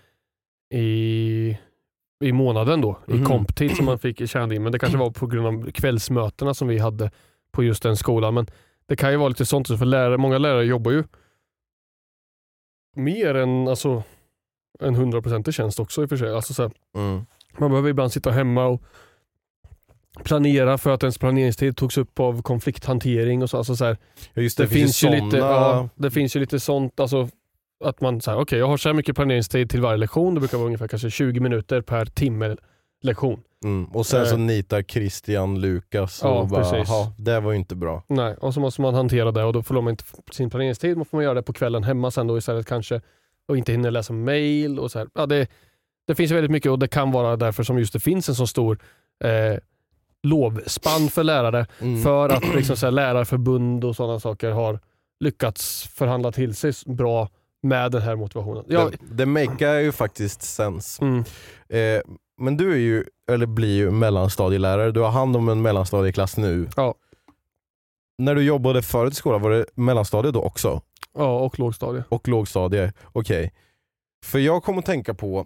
[0.73, 1.57] i,
[2.23, 3.25] i månaden då, i Mhm.
[3.25, 4.63] komptid som man fick tjäna in.
[4.63, 7.11] Men det kanske var på grund av kvällsmötena som vi hade
[7.51, 8.33] på just den skolan.
[8.33, 8.47] Men
[8.89, 11.04] det kan ju vara lite sånt, för lärare, många lärare jobbar ju
[12.95, 14.04] mer än alltså,
[14.80, 16.34] en 100% tjänst också i och för sig.
[16.34, 17.25] Alltså så här, Mm.
[17.58, 18.84] man behöver ibland sitta hemma och
[20.23, 23.58] planera för att ens planeringstid togs upp av konflikthantering och så.
[23.58, 23.97] Alltså så här,
[24.34, 25.25] Ja, det, det, finns ju såna...
[25.25, 27.30] lite, ja, det finns ju lite sånt, alltså
[27.84, 30.58] att man säger okej jag har så här mycket planeringstid till varje lektion, det brukar
[30.58, 32.56] vara ungefär kanske 20 minuter per timme
[33.01, 33.41] lektion.
[33.63, 33.85] mm.
[33.85, 34.39] Och sen så Eh.
[34.39, 36.89] nitar Christian Lukas och Ja, bara, precis.
[36.89, 38.03] "Jaha, det var ju inte bra.
[38.07, 41.05] Nej, och så måste man hantera det och då förlorar man inte sin planeringstid, man
[41.05, 43.01] får man göra det på kvällen hemma sen då istället kanske
[43.47, 45.07] och inte hinner läsa mail och så här.
[45.13, 45.47] Ja, det,
[46.07, 48.47] det finns väldigt mycket och det kan vara därför som just det finns en så
[48.47, 48.79] stor
[49.23, 49.59] eh,
[50.23, 52.01] lovspann för lärare Mm.
[52.03, 54.79] för att liksom, så här, lärarförbund och sådana saker har
[55.19, 57.29] lyckats förhandla till sig bra
[57.62, 58.63] med den här motivationen.
[58.67, 61.01] Ja, Det, det makar ju faktiskt sens.
[61.01, 61.23] mm,
[61.69, 62.01] Eh,
[62.39, 66.69] men du är ju, eller blir ju mellanstadielärare, du har hand om en mellanstadieklass nu.
[66.75, 66.95] Ja.
[68.17, 70.82] När du jobbade förut i skolan, var det mellanstadie då också?
[71.17, 72.04] ja, och lågstadie.
[72.10, 72.93] Och lågstadie?
[73.12, 73.54] Okej.
[74.25, 75.45] För jag kom att tänka på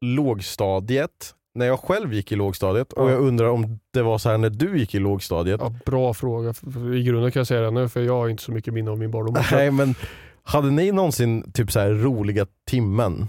[0.00, 3.12] lågstadiet, när jag själv gick i lågstadiet och Ja.
[3.12, 5.60] jag undrar om det var så här när du gick i lågstadiet.
[5.60, 6.54] Ja, bra fråga.
[6.94, 8.98] I grunden kan jag säga det nu för jag har inte så mycket minne av
[8.98, 9.34] min barndom.
[9.52, 9.94] Nej men
[10.42, 13.28] hade ni någonsin typ så här roliga timmen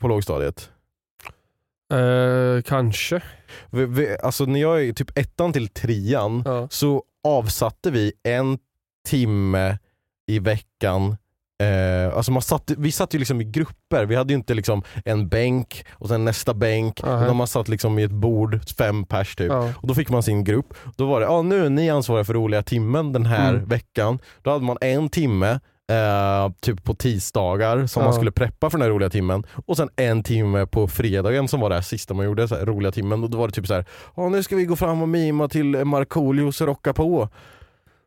[0.00, 0.70] på lågstadiet?
[1.92, 3.20] Eh, kanske.
[3.70, 6.68] Vi, vi, alltså när jag är typ ettan till trean Ja.
[6.70, 8.58] så avsatte vi en
[9.08, 9.78] timme
[10.26, 11.16] i veckan
[11.62, 14.82] Eh, alltså man satt, vi satt ju liksom i grupper, vi hade ju inte liksom
[15.04, 17.24] en bänk och sen nästa bänk, Aha.
[17.24, 19.48] utan man satt liksom i ett bord, fem pers typ.
[19.52, 19.72] Ja.
[19.76, 20.74] Och då fick man sin grupp.
[20.96, 23.64] Då var det, ja nu är ni ansvariga för roliga timmen den här Mm.
[23.64, 24.18] veckan.
[24.42, 25.60] Då hade man en timme
[25.92, 28.06] eh, typ på tisdagar som Ja.
[28.06, 29.46] man skulle preppa för den här roliga timmen.
[29.66, 32.92] Och sen en timme på fredagen som var det sista man gjorde, så här, roliga
[32.92, 33.24] timmen.
[33.24, 33.84] Och då var det typ så här,
[34.16, 37.28] ja nu ska vi gå fram och mima till Markoolios Rocka på.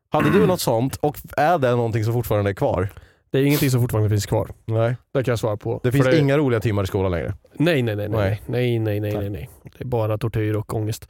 [0.10, 2.90] Hade du något sånt och är det någonting som fortfarande är kvar?
[3.32, 4.50] Det är ingenting som fortfarande finns kvar.
[4.66, 4.96] Nej.
[5.14, 5.80] Det kan jag svara på.
[5.84, 7.34] Det finns inga roliga timmar i skolan längre.
[7.54, 8.10] Nej, nej, nej.
[8.10, 8.42] Nej.
[8.46, 9.50] Nej, nej, nej, nej, nej.
[9.64, 11.08] Det är bara tortyr och ångest.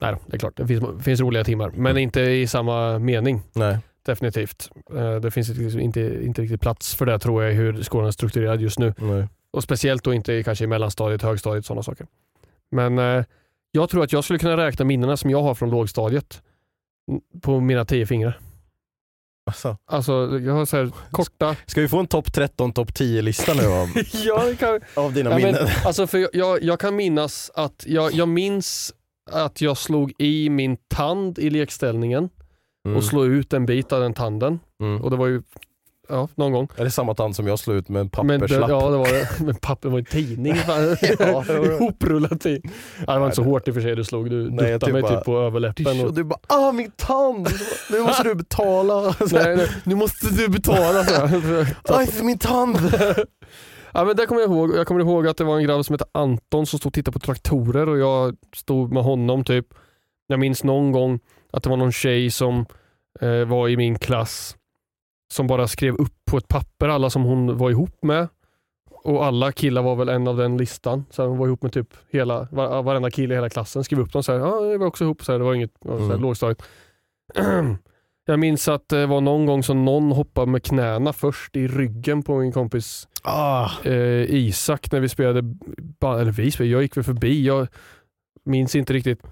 [0.00, 0.56] Nej det är klart.
[0.56, 3.40] Det finns, finns roliga timmar, men inte i samma mening.
[3.52, 3.78] Nej.
[4.08, 4.70] Definitivt.
[4.96, 8.10] Eh, Det finns liksom inte, inte riktigt plats för det tror jag hur skolan är
[8.10, 8.94] strukturerad just nu.
[8.98, 9.26] Nej.
[9.50, 12.06] Och speciellt då inte kanske i mellanstadiet, högstadiet sådana saker.
[12.70, 13.24] Men eh,
[13.70, 16.42] jag tror att jag skulle kunna räkna minnena som jag har från lågstadiet
[17.42, 18.38] på mina tio fingrar.
[19.46, 21.56] Alltså, Alltså jag har så här korta...
[21.66, 23.88] ska vi få en topp 13, topp 10-lista nu av,
[24.24, 25.68] ja, kan, av dina Ja, men, minnen?
[25.84, 28.94] alltså för jag- jag, jag kan minnas att jag, jag minns
[29.30, 32.28] att jag slog i min tand i lekställningen
[32.88, 32.96] Mm.
[32.96, 34.60] och slog ut en bit av den tanden.
[34.82, 35.02] Mm.
[35.02, 35.42] Och det var ju
[36.08, 36.68] ja, någon gång.
[36.76, 38.70] Är det samma tand som jag slog ut med en papperslapp?
[38.70, 39.28] ja, det var det.
[39.44, 40.54] Men papper var en tidning.
[41.18, 41.44] Ja.
[41.64, 42.72] Ihoprullad tidning.
[43.06, 44.30] Ja, det var inte så hårt i och för sig du slog.
[44.30, 46.00] Du Nej, duttade typ mig bara- typ på överläppen.
[46.06, 47.48] Och du bara ah min tand,
[47.90, 49.02] nu måste du betala.
[49.32, 51.00] nej, nej, nu måste du betala.
[51.84, 52.76] Aj för min tand!
[53.92, 54.76] Ja, men det kommer jag ihåg.
[54.76, 57.12] Jag kommer ihåg att det var en grabb som hette Anton som stod och tittade
[57.12, 59.66] på traktorer och jag stod med honom typ.
[60.26, 61.20] Jag minns någon gång
[61.52, 62.66] att det var någon tjej som
[63.20, 64.56] eh, var i min klass
[65.32, 68.28] som bara skrev upp på ett papper alla som hon var ihop med.
[69.04, 71.04] Och alla killar var väl en av den listan.
[71.10, 73.84] Så hon var ihop med typ hela, var, varenda kille i hela klassen.
[73.84, 75.24] Skrev upp dem så här, ja, jag var också ihop.
[75.24, 76.20] Så här, det var inget så här, Mm.
[76.22, 76.62] lågstadiet.
[78.26, 82.22] Jag minns att det var någon gång som någon hoppade med knäna först i ryggen
[82.22, 85.38] på min kompis Ah, eh, Isak när vi spelade,
[86.04, 87.68] eller vi spelade, jag gick väl förbi, jag
[88.44, 89.22] minns inte riktigt.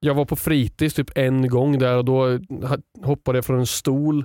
[0.00, 2.38] Jag var på fritids typ en gång där och då
[3.04, 4.24] hoppade jag från en stol,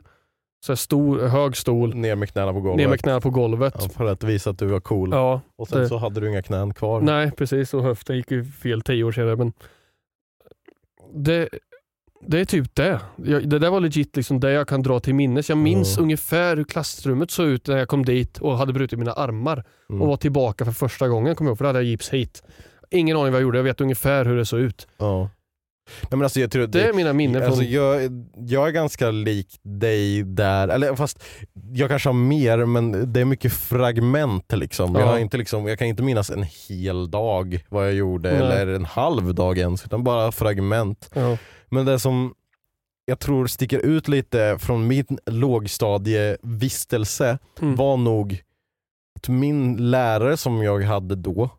[0.66, 2.78] så stor, hög stol, ner med knäna på golvet.
[2.78, 3.74] ner med knäna på golvet.
[3.80, 5.10] ja, för att visa att du var cool.
[5.12, 7.02] Ja, och sen det- så hade du inga knän kvar.
[7.02, 9.36] nej precis och höften gick ju fel tio år senare.
[9.36, 9.54] Men
[11.14, 11.50] det,
[12.28, 13.00] det är typ det.
[13.26, 15.50] Jag, det där var legit liksom det jag kan dra till minnes.
[15.50, 16.04] Jag minns Mm.
[16.04, 19.64] ungefär hur klassrummet såg ut när jag kom dit och hade brutit mina armar.
[19.90, 20.02] Mm.
[20.02, 22.44] och var tillbaka för första gången, kommer jag ihåg, för då hade jag gips hit.
[22.92, 24.88] Ingen aning vad jag gjorde, jag vet ungefär hur det såg ut.
[24.98, 25.30] Ja.
[26.02, 27.72] Nej, men alltså, jag tror Det är mina minnen alltså, från...
[27.72, 28.02] jag,
[28.36, 31.24] jag är ganska lik dig där, eller fast
[31.74, 34.94] jag kanske har mer men det är mycket fragment liksom.
[34.96, 35.06] Jag, Ja.
[35.06, 38.40] har inte liksom jag kan inte minnas en hel dag vad jag gjorde Nej.
[38.42, 41.10] eller en halv dag ens, utan bara fragment.
[41.14, 41.38] Ja.
[41.70, 42.34] Men det som
[43.06, 47.76] jag tror sticker ut lite från min lågstadievistelse Mm.
[47.76, 48.42] var nog
[49.20, 51.50] att min lärare som jag hade då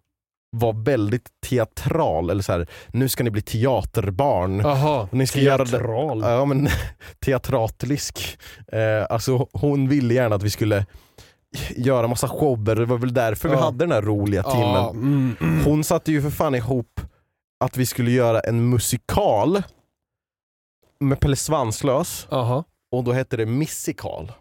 [0.57, 4.65] var väldigt teatral, eller så här, nu ska ni bli teaterbarn.
[4.65, 6.21] Och ni ska göra det- teatral.
[6.23, 6.69] Ja men
[7.25, 8.39] teatratlisk.
[8.73, 10.87] Eh, alltså hon ville gärna att vi skulle
[11.77, 13.61] göra massa shower, det var väl därför vi Ja.
[13.61, 14.67] hade den här roliga timmen.
[14.75, 15.65] Ja, mm, mm.
[15.65, 17.01] Hon satte ju för fan ihop
[17.65, 19.63] att vi skulle göra en musikal
[21.01, 24.33] med Pelle Svanslös Jaha, och då hette det Missikal.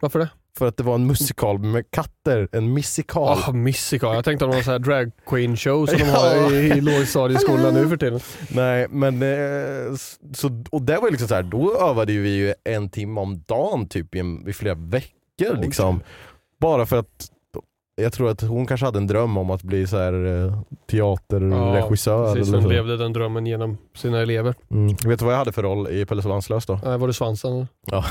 [0.00, 0.28] varför det?
[0.58, 3.38] För att det var en musikal med katter, en missikal.
[3.46, 4.06] Ah, Missika.
[4.06, 6.10] Jag tänkte om det var här drag queen show som de Ja.
[6.18, 8.20] har i, i lågstadieskolan nu för tiden.
[8.48, 9.94] Nej men, eh,
[10.34, 13.88] så, och det var liksom så här, då övade vi ju en timme om dagen
[13.88, 16.00] typ i, en, i flera veckor liksom.
[16.60, 17.30] Bara för att
[18.02, 20.58] jag tror att hon kanske hade en dröm om att bli så här eh,
[20.90, 22.34] teaterregissör.
[22.34, 22.68] Precis, eller sen så.
[22.68, 24.54] levde den drömmen genom sina elever.
[24.70, 24.88] Mm.
[25.04, 26.80] Vet du vad jag hade för roll i Pelle Svanslös då?
[26.84, 27.68] Nej, var det svansen?
[27.86, 28.04] Ja.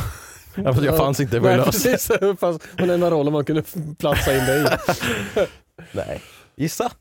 [0.55, 2.07] Ja, för jag fanns inte, det var ju precis.
[2.19, 3.63] Det fanns den enda rollen man kunde
[3.99, 4.65] platsa in dig i.
[5.91, 6.21] Nej.
[6.55, 6.91] Gissa?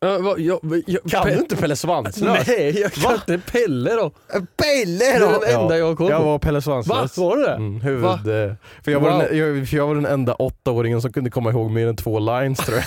[0.00, 2.46] Ja, vad- jag, jag, Kan du inte Pelle Svanslös?
[2.46, 3.14] Nej, jag kan Va?
[3.14, 3.38] inte.
[3.52, 4.10] Pelle då?
[4.56, 5.20] Pelle Det är
[5.50, 6.12] den enda jag har koll på.
[6.12, 6.60] Jag var Pelle Va?
[6.62, 7.18] Svanslös.
[7.18, 7.52] Var det det?
[7.54, 8.12] Mm, huvud, Va?
[8.14, 8.52] eh,
[8.84, 9.18] för, jag var Wow.
[9.18, 12.18] den, jag, för jag var den enda åttaåringen som kunde komma ihåg mer än två
[12.18, 12.86] lines tror jag.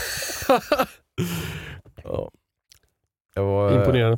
[2.04, 2.32] ja.
[3.36, 4.18] Jag var eh, Imponerande.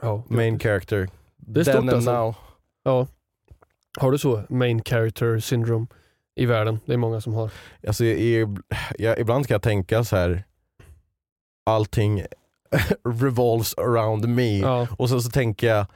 [0.00, 0.22] Ja.
[0.28, 1.08] main character.
[1.36, 2.12] Det är Then stort and alltså.
[2.12, 2.34] now.
[2.84, 3.06] ja.
[4.00, 4.42] Har du så?
[4.48, 5.86] Main character syndrome
[6.36, 6.80] i världen?
[6.86, 7.50] Det är många som har.
[7.86, 8.58] Alltså, jag,
[8.98, 10.44] jag, ibland kan jag tänka så här.
[11.66, 12.22] allting
[13.20, 14.58] revolves around me.
[14.58, 14.88] Ja.
[14.98, 15.86] Och sen så tänker jag,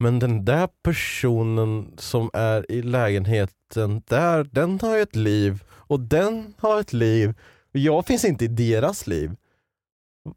[0.00, 6.00] men den där personen som är i lägenheten där, den har ju ett liv och
[6.00, 7.34] den har ett liv.
[7.72, 9.36] Jag finns inte i deras liv.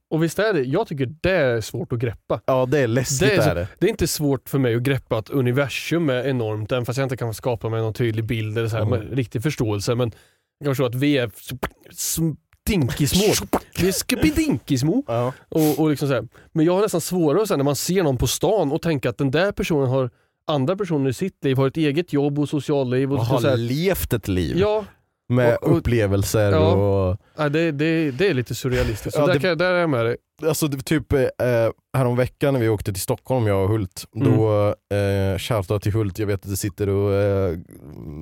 [0.09, 2.41] Och visst är det, jag tycker det är svårt att greppa.
[2.45, 3.67] Ja det är läskigt Det är så- är det.
[3.79, 7.05] Det är inte svårt för mig att greppa att universum är enormt, även fast jag
[7.05, 8.99] inte kan skapa mig någon tydlig bild eller så här, Mm.
[8.99, 9.95] med riktig förståelse.
[9.95, 10.11] Men
[10.59, 11.31] jag kan förstå att vi är
[12.65, 13.47] stinkismå.
[13.79, 15.03] Vi är skupidinkismå.
[15.07, 15.33] Ja.
[15.49, 16.27] Och, och liksom så här.
[16.51, 19.17] Men jag har nästan svårare säga när man ser någon på stan och tänka att
[19.17, 20.09] den där personen har
[20.47, 23.13] andra personer i sitt liv, har ett eget jobb och socialliv.
[23.13, 23.57] Och, Och så har här.
[23.57, 24.85] levt ett liv Ja,
[25.29, 26.73] med och- och- upplevelser Ja.
[26.73, 29.15] och ja, det, det, det är lite surrealistiskt.
[29.15, 30.17] Så Ja, där, det- kan, där är jag med dig.
[30.43, 31.19] Alltså det- typ eh,
[31.97, 34.31] häromveckan när vi åkte till Stockholm, jag och Hult, Mm.
[34.37, 37.57] då eh, shoutout till Hult, jag vet att du sitter och eh,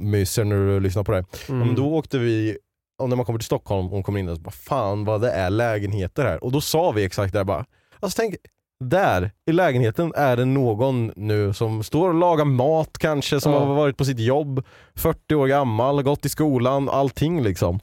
[0.02, 1.26] myser när du lyssnar på det.
[1.50, 1.60] Mm.
[1.68, 2.58] men då åkte vi,
[3.02, 5.22] och när man kommer till Stockholm och hon kommer in och så bara fan vad
[5.22, 6.44] det är lägenheter här.
[6.44, 7.66] Och då sa vi exakt det här bara,
[8.00, 8.36] alltså tänk,
[8.80, 13.60] där i lägenheten är det någon nu som står och lagar mat kanske, som Ja.
[13.60, 17.80] har varit på sitt jobb, 40 år gammal, gått i skolan, allting liksom.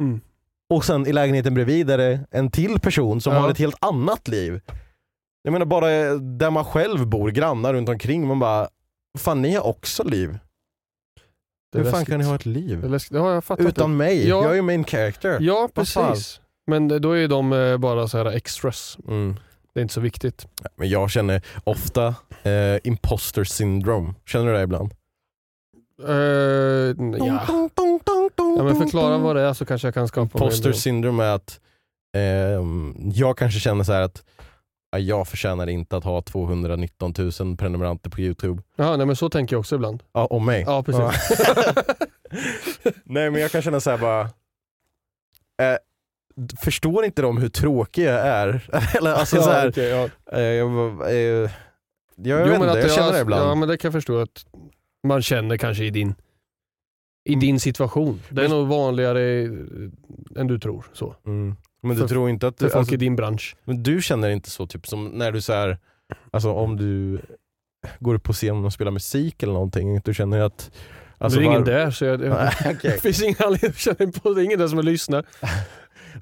[0.00, 0.20] Mm.
[0.74, 3.38] Och sen i lägenheten bredvid är det en till person som Ja.
[3.40, 4.60] har ett helt annat liv.
[5.42, 8.68] Jag menar bara där man själv bor, grannar runt omkring, man bara,
[9.18, 10.38] fan ni har också liv.
[11.72, 12.08] Det Hur fan läskigt.
[12.08, 12.98] kan ni ha ett Det liv?
[13.10, 13.64] Ja, jag fattar.
[13.64, 14.42] Utan mig, Ja.
[14.42, 15.38] jag är ju main character.
[15.40, 16.08] Ja, fan?
[16.08, 16.40] precis.
[16.66, 18.98] Men då är de eh, bara så här extras.
[19.08, 19.36] Mm.
[19.74, 20.46] Det är inte så viktigt.
[20.76, 24.14] Men jag känner ofta eh, imposter syndrome.
[24.26, 24.94] Känner du det ibland?
[26.08, 26.14] Uh,
[27.18, 27.68] ja.
[28.56, 31.60] ja, men förklara vad det är så kanske jag kan skapa Imposter syndrome är att
[32.16, 34.24] ehm, jag kanske känner så här att
[34.90, 38.62] ja, jag förtjänar inte att ha 219 000 prenumeranter på youtube.
[38.76, 40.02] Ja, nej, men så tänker jag också ibland.
[40.12, 40.64] Ja, om mig.
[40.66, 41.38] Ja, precis.
[43.04, 45.78] Nej men jag kan känna så här bara, eh,
[46.62, 48.68] förstår inte de hur tråkig jag är?
[48.98, 50.08] Eller alltså så Ja, här, okej, ja.
[50.38, 51.50] eh, jag, var- eh, Jag, jag,
[52.24, 53.50] Jo, vet men inte, att jag känner det ibland.
[53.50, 54.46] Ja men det kan jag förstå att
[55.06, 56.14] man känner kanske i din,
[57.28, 58.20] i din situation.
[58.30, 59.42] Det är nog vanligare
[60.36, 60.86] än du tror.
[60.92, 61.16] Så.
[61.26, 61.56] Mm.
[61.82, 63.56] Men du För- tror inte att För du, folk alltså, i din bransch.
[63.64, 65.78] men du känner inte så typ som när du så här,
[66.30, 67.18] alltså om du
[68.00, 70.70] går upp på scen och spelar musik eller någonting, du känner att
[71.18, 72.28] alltså, det är ingen var- där så jag, det
[72.64, 72.98] Nej, okej.
[73.02, 74.42] finns ingen anledning att känna på det.
[74.42, 75.24] är ingen där som lyssnar.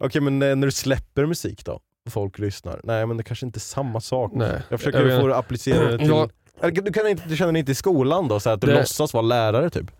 [0.00, 1.80] Okej men när du släpper musik då?
[2.10, 2.80] Folk lyssnar.
[2.84, 4.32] Nej men det kanske inte är samma sak.
[4.34, 4.62] Nej.
[4.68, 6.08] Jag försöker Jag få det applicera det till...
[6.08, 6.28] Ja.
[6.62, 9.14] Eller, Du, kan inte, du känner inte i skolan då, så att du Det- låtsas
[9.14, 9.90] vara lärare typ?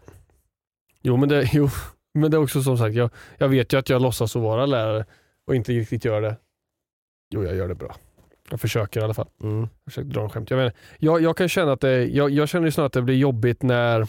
[1.02, 1.68] Jo men, det, jo
[2.14, 4.66] men det är också som sagt, jag, jag vet ju att jag låtsas att vara
[4.66, 5.04] lärare
[5.46, 6.36] och inte riktigt gör det.
[7.34, 7.96] Jo jag gör det bra.
[8.50, 9.28] Jag försöker i alla fall.
[9.42, 9.60] Mm.
[9.60, 10.50] Jag försöker dra en skämt.
[10.50, 13.02] Jag, menar, jag, jag kan känna att det, jag, jag känner ju snarare att det
[13.02, 14.06] blir jobbigt när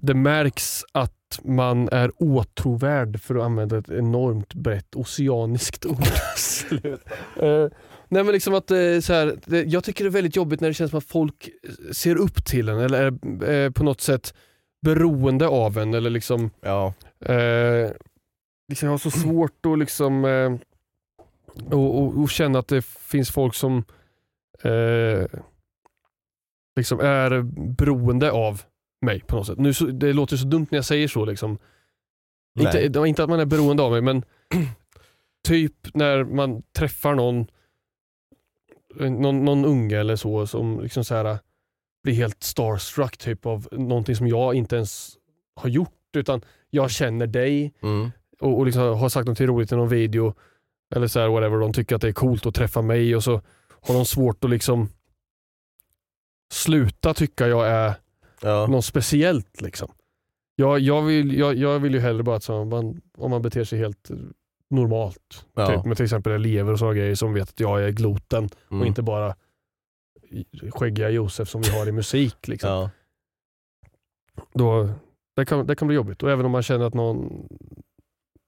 [0.00, 5.98] det märks att man är åtråvärd för att använda ett enormt brett oceaniskt ord.
[7.36, 7.68] Eh,
[8.08, 10.68] nej men liksom att eh, så här, det, jag tycker det är väldigt jobbigt när
[10.68, 11.48] det känns som att folk
[11.92, 14.34] ser upp till en eller är eh, på något sätt
[14.82, 16.94] beroende av en eller liksom Ja.
[17.20, 17.90] Eh,
[18.68, 20.52] liksom jag har så svårt att liksom, eh,
[21.70, 23.84] och, och, och känna att det finns folk som
[24.62, 25.26] eh,
[26.76, 27.42] liksom är
[27.76, 28.62] beroende av
[29.02, 29.58] mig på något sätt.
[29.58, 31.24] Nu, så, det låter så dumt när jag säger så.
[31.24, 31.58] Liksom.
[32.54, 32.86] Nej.
[32.86, 34.24] Inte, inte att man är beroende av mig men
[35.44, 37.46] typ när man träffar någon,
[38.94, 41.38] någon, någon unge eller så som liksom så här,
[42.04, 45.16] blir helt starstruck typ av någonting som jag inte ens
[45.54, 48.10] har gjort utan jag känner dig Mm.
[48.40, 50.34] och, och liksom har sagt något roligt i någon video
[50.94, 53.42] eller så här whatever, de tycker att det är coolt att träffa mig och så
[53.80, 54.88] har de svårt att liksom
[56.52, 57.94] sluta tycka jag är
[58.42, 58.66] Ja.
[58.66, 59.60] något speciellt.
[59.60, 59.92] Liksom.
[60.56, 63.64] Jag, jag, vill, jag, jag vill ju hellre bara att så, man, om man beter
[63.64, 64.10] sig helt
[64.70, 65.66] normalt, Ja.
[65.66, 68.80] typ med till exempel elever och sådana grejer som vet att jag är gloten Mm.
[68.80, 69.34] och inte bara
[70.70, 72.36] skäggiga Josef som vi har i musik.
[72.48, 72.70] Liksom.
[72.70, 72.90] Ja.
[74.54, 74.88] Då,
[75.36, 77.48] det, kan, det kan bli jobbigt och även om man känner att någon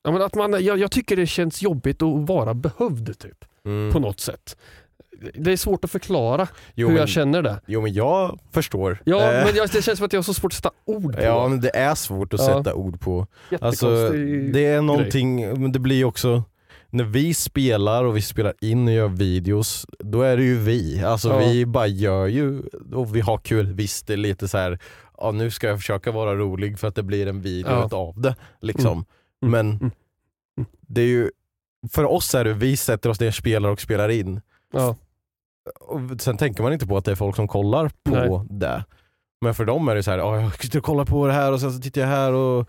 [0.07, 3.93] Ja, men att man, jag, jag tycker det känns jobbigt att vara behövd typ, Mm.
[3.93, 4.57] på något sätt.
[5.35, 7.61] Det är svårt att förklara Jo, hur men, jag känner det.
[7.66, 8.98] jo men jag förstår.
[9.05, 11.16] Ja, Eh, men jag, det känns som att jag har så svårt att sätta ord
[11.16, 11.48] på Ja det.
[11.48, 12.46] men det är svårt att Ja.
[12.46, 13.27] sätta ord på.
[13.61, 14.83] Alltså, det är grej.
[14.83, 16.42] någonting, men det blir också
[16.90, 21.03] när vi spelar och vi spelar in och gör videos, då är det ju vi.
[21.05, 21.38] Alltså Ja.
[21.38, 23.72] vi bara gör ju, och vi har kul.
[23.72, 24.79] Visst det är lite så här,
[25.18, 27.96] ja nu ska jag försöka vara rolig för att det blir en video Ja.
[27.98, 28.35] av det.
[28.61, 28.92] Liksom.
[28.92, 29.05] Mm.
[29.40, 29.90] Men Mm.
[30.59, 30.66] Mm.
[30.81, 31.31] det är ju,
[31.92, 34.40] för oss är det, vi sätter oss ner, spelar och spelar in.
[34.72, 34.96] Ja.
[35.81, 38.59] Och sen tänker man inte på att det är folk som kollar på Nej.
[38.59, 38.85] det.
[39.40, 41.53] Men för dem är det så här, "Ja, jag sitter och kollar på det här
[41.53, 42.68] och sen så tittar jag här och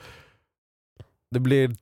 [1.32, 1.76] det blir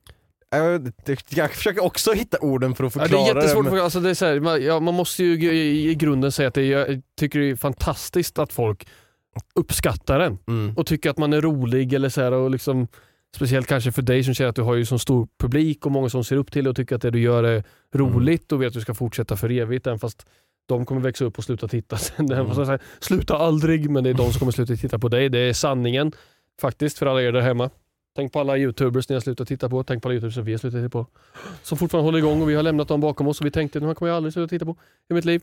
[0.50, 3.72] jag, det- jag försöker också hitta orden för att Ja, förklara det är jättesvårt, men-
[3.72, 6.48] för, alltså det är så här, man, ja, man måste ju i, i grunden säga
[6.48, 8.88] att det jag tycker det är fantastiskt att folk
[9.54, 10.74] uppskattar den Mm.
[10.76, 11.92] och tycker att man är rolig.
[11.92, 12.88] eller så här, och liksom,
[13.36, 16.08] Speciellt kanske för dig som känner att du har ju så stor publik och många
[16.08, 18.68] som ser upp till dig och tycker att det du gör är roligt och vet
[18.68, 19.86] att du ska fortsätta för evigt.
[19.86, 20.26] Även fast
[20.66, 22.28] de kommer växa upp och sluta titta sen.
[22.28, 25.28] Säger, Sluta aldrig, men det är de som kommer sluta titta på dig.
[25.28, 26.12] Det är sanningen
[26.60, 27.70] faktiskt för alla er där hemma.
[28.16, 29.82] Tänk på alla youtubers ni har slutat titta på.
[29.84, 31.06] Tänk på alla youtubers som vi har slutat titta på.
[31.62, 33.84] Som fortfarande håller igång och vi har lämnat dem bakom oss och vi tänkte att
[33.84, 34.76] de kommer jag aldrig sluta titta på
[35.10, 35.42] i mitt liv.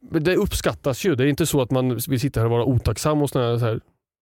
[0.00, 1.14] Men det uppskattas ju.
[1.14, 3.80] Det är inte så att man vill sitta här och vara otacksam och såna här,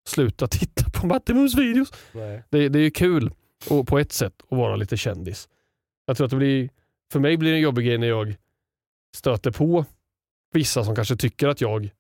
[0.08, 1.92] sluta titta på Mattimus videos.
[2.12, 2.42] Nej.
[2.50, 3.30] Det, det är ju kul
[3.70, 5.48] och på ett sätt att vara lite kändis.
[6.06, 6.70] Jag tror att det blir,
[7.12, 8.36] för mig blir det en jobbig grej när jag
[9.16, 9.84] stöter på
[10.52, 11.90] vissa som kanske tycker att jag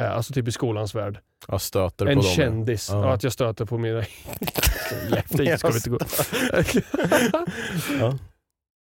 [0.00, 2.30] är, alltså typ i skolans värld, Jag stöter en på dem.
[2.32, 2.88] kändis.
[2.90, 3.06] Ja.
[3.06, 3.12] Ja.
[3.12, 3.98] att jag stöter på mina...
[5.08, 5.98] Lätt ska vi inte gå.
[8.00, 8.18] Ja.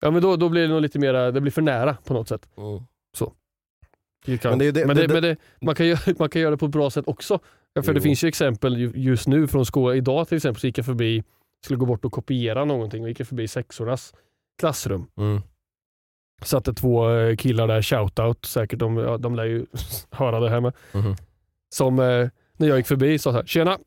[0.00, 2.28] ja men då, då blir det nog lite mera, det blir för nära på något
[2.28, 2.48] sätt.
[2.56, 2.82] Mm.
[4.26, 6.56] Det kan, Men det det- det, det- det, man, kan göra, man kan göra det
[6.56, 7.38] på ett bra sätt också.
[7.84, 8.02] För det Jo.
[8.02, 9.96] finns ju exempel ju- just nu från skolan.
[9.96, 11.24] Idag till exempel så gick jag förbi,
[11.64, 14.14] skulle gå bort och kopiera någonting och gick jag förbi sexornas
[14.60, 15.06] klassrum.
[15.18, 15.40] Mm.
[16.42, 19.66] Satte två eh, killar där, shoutout säkert, de, ja, de lär ju
[20.10, 20.72] höra det här med.
[20.92, 21.16] Mhm.
[21.74, 23.78] Som eh, när jag gick förbi sa så här, tjena!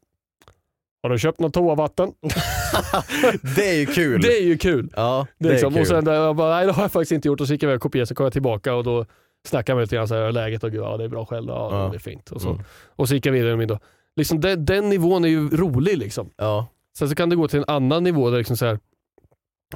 [1.03, 2.11] Har du köpt något toavatten?
[3.55, 4.21] det är ju kul.
[4.21, 4.89] Det är ju kul!
[4.95, 5.81] ja, Det det är liksom, kul.
[5.81, 7.63] och sen där, jag bara, nej det har jag faktiskt inte gjort och så gick
[7.63, 9.05] jag iväg och kopierade så kom jag tillbaka och då
[9.47, 11.69] snackade vi lite grann så här, läget och gud, ja det är bra själv, ja,
[11.71, 11.89] Ja.
[11.91, 12.31] det är fint.
[12.31, 12.61] Och så, Mm.
[12.95, 13.79] och så gick jag vidare med min dag.
[14.15, 16.29] Liksom den, den nivån är ju rolig liksom.
[16.37, 16.67] Ja.
[16.97, 18.79] Sen så kan det gå till en annan nivå där liksom så här,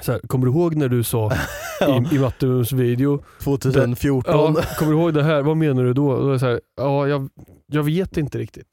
[0.01, 1.31] så här, kommer du ihåg när du sa
[1.79, 2.03] Ja.
[2.11, 4.33] i, i Matteus video, 2014.
[4.57, 6.19] ja, kommer du ihåg det här, vad menar du då?
[6.19, 7.29] Då så här, ja, jag,
[7.67, 8.67] jag vet inte riktigt.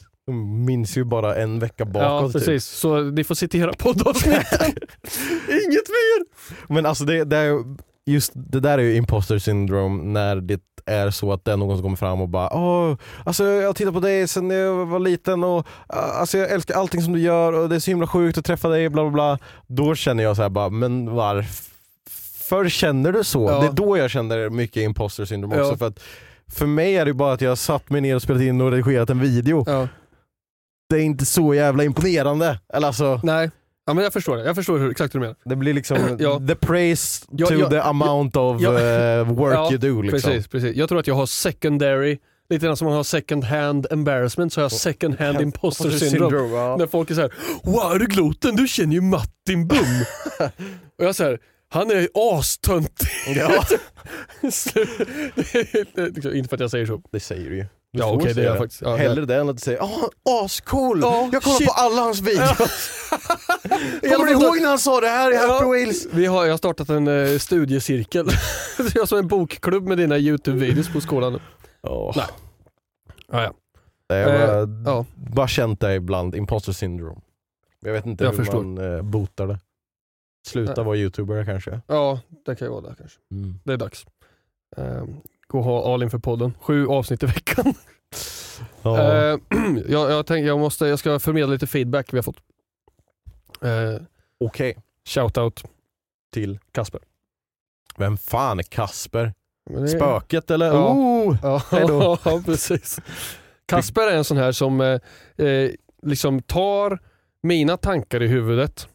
[0.67, 2.03] Minns ju bara en vecka bakåt.
[2.03, 2.33] Ja typ.
[2.33, 4.67] precis, så ni får citera poddavsnitten.
[5.49, 6.25] Inget mer!
[6.75, 7.65] Men alltså det, det är, ju-
[8.07, 10.61] just det där är ju imposter syndrome när det
[10.91, 13.73] är så att det är någon som kommer fram och bara Åh, alltså jag har
[13.73, 17.21] tittat på dig sen jag var liten och uh, alltså jag älskar allting som du
[17.21, 19.39] gör och det är så himla sjukt att träffa dig bla bla bla.
[19.67, 23.51] Då känner jag så här bara, men varför känner du så?
[23.51, 23.61] Ja.
[23.61, 25.73] Det är då jag känner mycket imposter syndrome också.
[25.73, 25.77] Ja.
[25.77, 26.01] För, att,
[26.53, 29.11] för mig är det bara att jag satt mig ner och spelat in och redigerat
[29.11, 29.65] en video.
[29.67, 29.89] Ja.
[30.89, 32.59] Det är inte så jävla imponerande.
[32.75, 33.51] Eller alltså, Nej,
[33.91, 34.45] ja, men jag förstår det.
[34.45, 35.37] Jag förstår exakt hur du menar.
[35.45, 36.41] det blir liksom Ja.
[36.49, 40.03] the praise Ja, to ja, the amount of eh, work you do.
[40.03, 40.31] Liksom.
[40.31, 40.77] Precis, precis.
[40.77, 42.19] Jag tror att jag har secondary,
[42.51, 46.57] lite grann som man har second hand embarrassment så har jag second hand imposter syndrome.
[46.57, 46.77] ja.
[46.79, 47.33] När folk är såhär,
[47.65, 48.57] wow är du gloten?
[48.57, 49.79] Du känner ju Martin Bum.
[50.99, 51.39] och jag säger
[51.73, 53.09] han är astöntig.
[53.37, 53.65] Ja,
[56.35, 57.03] Inte för att jag säger så.
[57.13, 57.67] det säger du ju.
[57.93, 58.83] Du Ja, okej, det säga är jag faktiskt.
[58.83, 61.01] Ja, Hellre det än att säga åh, ascool!
[61.03, 61.69] Ja, jag kollar shit.
[61.69, 62.59] på alla hans videos.
[64.03, 66.07] Kommer du ihåg när han sa det här i Happy Wheels?
[66.13, 68.27] Vi har, jag har startat en eh, studiecirkel.
[68.95, 71.41] jag har som en bokklubb med dina YouTube-videos på skolan.
[71.83, 72.17] Oh.
[72.17, 72.27] Nej.
[73.33, 73.53] Ja, ja.
[74.17, 75.07] Jag har bara, Eh, ja.
[75.15, 77.21] bara känt det ibland, imposter syndrome.
[77.81, 78.63] Jag vet inte Jag hur förstår.
[78.63, 79.59] man eh, botar det.
[80.47, 80.85] Sluta Nej.
[80.85, 81.81] vara youtuber kanske.
[81.87, 83.19] ja, det kan ju vara det kanske.
[83.33, 83.55] Mm.
[83.65, 84.07] Det är dags.
[84.77, 85.05] Eh,
[85.51, 86.55] gå och ha all in för podden.
[86.61, 87.75] Sju avsnitt i veckan.
[88.83, 88.99] Ja.
[88.99, 89.39] Eh,
[89.89, 92.37] jag, jag, tänk, jag, måste, jag ska förmedla lite feedback vi har fått.
[93.63, 94.03] Eh,
[94.41, 94.77] Okej,
[95.09, 95.65] Shoutout
[96.33, 96.59] till.
[96.73, 97.01] Kasper.
[97.99, 99.35] Vem fan är Kasper?
[99.71, 100.67] Men det- Spöket eller?
[100.67, 100.93] Ja.
[100.93, 101.37] Oh!
[101.43, 102.19] Ja, Hej då.
[102.25, 103.01] ja, precis.
[103.67, 105.71] Kasper är en sån här som eh, eh,
[106.03, 106.99] liksom tar
[107.43, 108.89] mina tankar i huvudet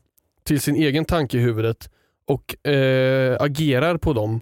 [0.43, 1.89] till sin egen tanke i huvudet
[2.25, 4.41] och eh, agerar på dem.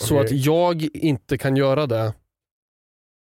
[0.00, 0.24] Så Okej.
[0.24, 2.12] att jag inte kan göra det.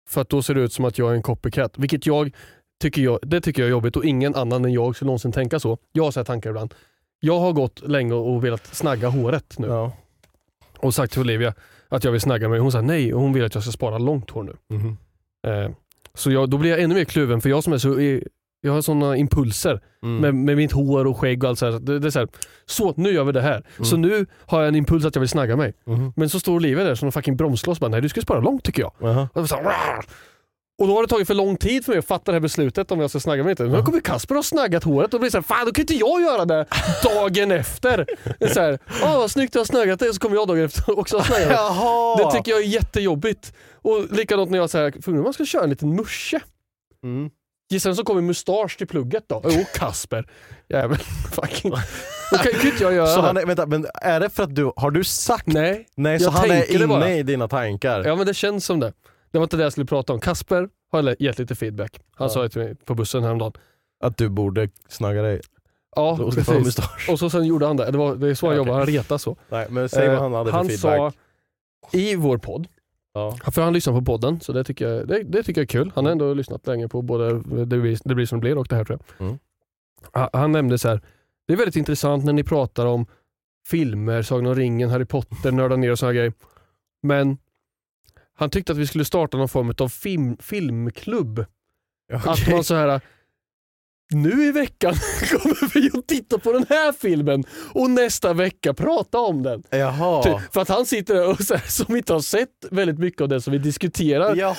[0.09, 1.77] För att då ser det ut som att jag är en copycat.
[1.77, 2.35] Vilket jag
[2.81, 5.59] tycker, jag, det tycker jag är jobbigt och ingen annan än jag skulle någonsin tänka
[5.59, 5.77] så.
[5.91, 6.73] Jag har så här tankar ibland.
[7.19, 9.91] Jag har gått länge och velat snagga håret nu Ja.
[10.77, 11.53] och sagt till Olivia
[11.89, 12.59] att jag vill snagga mig.
[12.59, 14.55] Hon sa nej och hon vill att jag ska spara långt hår nu.
[14.77, 14.97] Mhm.
[15.47, 15.71] Eh,
[16.13, 17.99] så jag, då blir jag ännu mer kluven för jag som är så
[18.61, 20.17] jag har sådana impulser Mm.
[20.21, 21.71] med, med mitt hår och skägg och allt så.
[21.71, 22.27] Det, det är så, här,
[22.65, 23.65] så nu gör vi det här.
[23.83, 24.09] Så Mm.
[24.09, 25.73] nu har jag en impuls att jag vill snagga mig.
[25.85, 26.13] Mhm.
[26.15, 28.63] Men så står Olivia där som en fucking bromskloss bara, nej du ska spara långt
[28.63, 28.91] tycker jag.
[28.99, 29.29] Jaha.
[29.33, 29.65] Och, så här,
[30.81, 32.91] och då har det tagit för lång tid för mig att fatta det här beslutet
[32.91, 33.63] om jag ska snagga mig inte.
[33.63, 35.93] Nu kommer Kasper och snaggat håret och blir det så här, fan då kan inte
[35.95, 36.65] jag göra det
[37.03, 38.05] dagen efter.
[38.39, 40.47] Det är så här, åh vad snyggt du har snaggat dig och så kommer jag
[40.47, 41.57] dagen efter också ha snaggat mig.
[42.25, 43.53] Det tycker jag är jättejobbigt.
[43.73, 46.39] Och likadant när jag säger man ska köra en liten musche.
[47.03, 47.29] Mm.
[47.71, 49.41] Gissa vem som kommer mustasch till plugget då?
[49.43, 50.27] Jo, Kasper.
[50.69, 50.97] Jävel.
[51.31, 51.71] Fucking.
[52.31, 54.55] Då kan kan inte jag göra Så han är, vänta, men är det för att
[54.55, 55.87] du, har du sagt Nej.
[55.95, 57.09] Nej, så Jag han är tänker det inne bara.
[57.11, 58.03] i dina tankar?
[58.05, 58.93] Ja men det känns som det.
[59.31, 60.19] Det var inte det jag skulle prata om.
[60.19, 61.99] Kasper har gett lite feedback.
[62.15, 63.53] Han sa det till mig på bussen häromdagen.
[64.03, 65.41] Att du borde snagga dig?
[65.95, 66.65] Ja, Då ska få precis.
[66.65, 67.09] mustasch.
[67.09, 67.91] Och så sen gjorde han det.
[67.91, 68.79] Det, var, det är så han Ja, jobbar, okej.
[68.95, 69.37] han retar så.
[69.49, 70.97] Nej, men säg vad Eh, han hade för han feedback.
[70.97, 71.11] sa
[71.97, 72.67] i vår podd,
[73.13, 73.37] Ja.
[73.51, 75.91] för han lyssnar på podden, så det tycker jag, det, det tycker jag är kul.
[75.95, 77.33] Han har ändå lyssnat länge på både
[77.65, 79.27] Det blir, det blir som det blir och det här tror jag.
[79.27, 79.39] Mm.
[80.33, 81.01] Han, nämnde så här.
[81.47, 83.05] det är väldigt intressant när ni pratar om
[83.65, 86.33] filmer, Sagan om ringen, Harry Potter, nörda ner och såna grejer.
[87.03, 87.37] Men
[88.33, 91.45] han tyckte att vi skulle starta någon form av film, filmklubb.
[92.13, 92.53] Att Okej.
[92.53, 93.01] man så här.
[94.11, 94.93] Nu i veckan
[95.31, 97.43] kommer vi att titta på den här filmen
[97.73, 99.63] och nästa vecka prata om den.
[99.69, 100.23] Jaha.
[100.23, 103.21] Typ, för att han sitter där och så här, som inte har sett väldigt mycket
[103.21, 104.35] av det som vi diskuterar.
[104.35, 104.55] Jaha.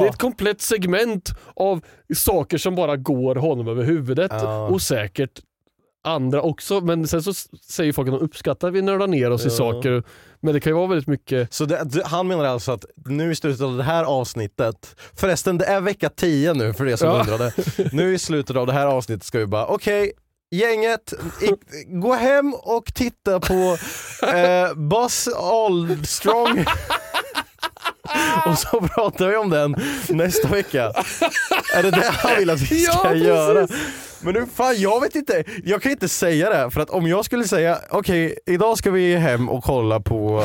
[0.00, 1.80] Det är, ett komplett segment av
[2.14, 4.30] saker som bara går honom över huvudet.
[4.34, 4.66] Ja.
[4.68, 5.40] Och säkert
[6.04, 6.80] andra också.
[6.80, 7.34] Men sen så
[7.70, 9.54] säger folk att de uppskattar att vi nördar ner oss i Ja.
[9.54, 10.02] saker.
[10.46, 11.54] Men det kan ju vara väldigt mycket...
[11.54, 15.64] Så det, han menar alltså att nu i slutet av det här avsnittet, förresten det
[15.64, 17.20] är vecka 10 nu för er som Ja.
[17.20, 17.52] undrade.
[17.92, 20.12] Nu i slutet av det här avsnittet ska vi bara, okej
[20.50, 21.50] gänget, i,
[21.86, 23.76] gå hem och titta på
[24.34, 26.64] eh, Buzz Armstrong.
[28.46, 29.76] och så pratar vi om den
[30.08, 30.92] nästa vecka.
[31.74, 33.68] Är det det han vill att vi ska Ja, göra?
[34.20, 35.44] Men nu fan, jag vet inte.
[35.64, 39.16] Jag kan inte säga det, för att om jag skulle säga okej, idag ska vi
[39.16, 40.42] hem och kolla på,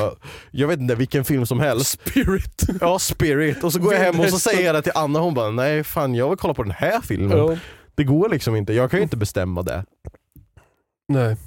[0.51, 2.01] jag vet inte vilken film som helst.
[2.01, 2.61] Spirit.
[2.81, 3.63] Ja, Spirit.
[3.63, 5.83] Och så går jag hem och så säger jag det till Anna hon bara, nej
[5.83, 7.37] fan jag vill kolla på den här filmen.
[7.37, 7.57] Ja.
[7.95, 9.85] Det går liksom inte, jag kan ju inte bestämma det.
[11.07, 11.37] Nej.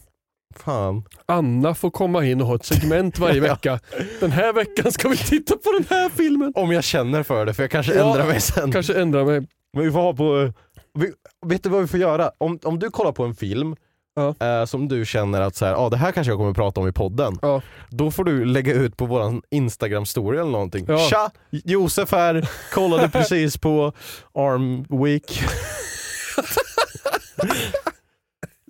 [0.57, 1.05] Fan.
[1.27, 3.81] Anna får komma in och ha ett segment varje vecka.
[4.21, 6.53] Den här veckan ska vi titta på den här filmen.
[6.57, 8.73] Om jag känner för det, för jag kanske Ja, ändrar mig sen.
[8.73, 9.47] Kanske ändra mig.
[9.73, 10.53] Men vi får ha på,
[10.99, 11.13] vi,
[11.47, 12.31] vet du vad vi får göra?
[12.39, 13.77] Om, om du kollar på en film
[14.17, 14.35] Ja.
[14.61, 16.89] eh, som du känner att så här, ah, det här kanske jag kommer prata om
[16.89, 17.39] i podden.
[17.43, 17.63] Ja.
[17.91, 20.85] Då får du lägga ut på våran instagram story eller någonting.
[20.89, 20.99] Ja.
[20.99, 21.31] Tja!
[21.51, 23.93] Josef här, kollade precis på
[24.35, 25.41] Arm Week.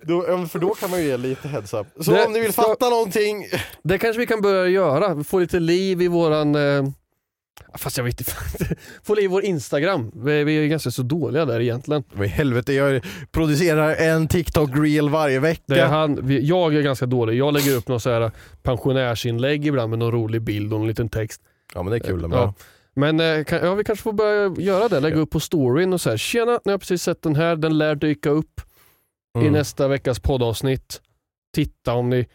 [0.07, 1.87] då, för då kan man ju ge lite heads up.
[1.99, 3.45] Så Det- om ni vill så- fatta någonting,
[3.83, 5.23] Det kanske vi kan börja göra.
[5.23, 6.83] Få lite liv i våran, eh,
[7.77, 8.31] Fast jag vet inte.
[9.03, 10.11] Följ i vår Instagram.
[10.15, 10.31] Vi,
[10.63, 12.03] är ganska så dåliga där egentligen.
[12.13, 13.01] Vad i helvete, jag
[13.31, 15.61] producerar en TikTok-reel varje vecka.
[15.65, 17.37] Det är han, jag är ganska dålig.
[17.37, 18.31] Jag lägger upp något så här
[18.63, 21.41] pensionärsinlägg ibland med någon rolig bild och en liten text.
[21.73, 22.19] Ja men det är kul.
[22.19, 22.27] Är Ja.
[22.27, 22.53] bra.
[22.95, 24.99] Men eh, ja, vi kanske får börja göra det.
[24.99, 26.17] Lägga upp på storyn och så här.
[26.17, 27.55] Tjena, nu har jag precis sett den här.
[27.55, 28.61] Den lär dyka upp
[29.35, 29.53] i Mm.
[29.53, 31.01] nästa veckas poddavsnitt.
[31.55, 32.27] Titta om ni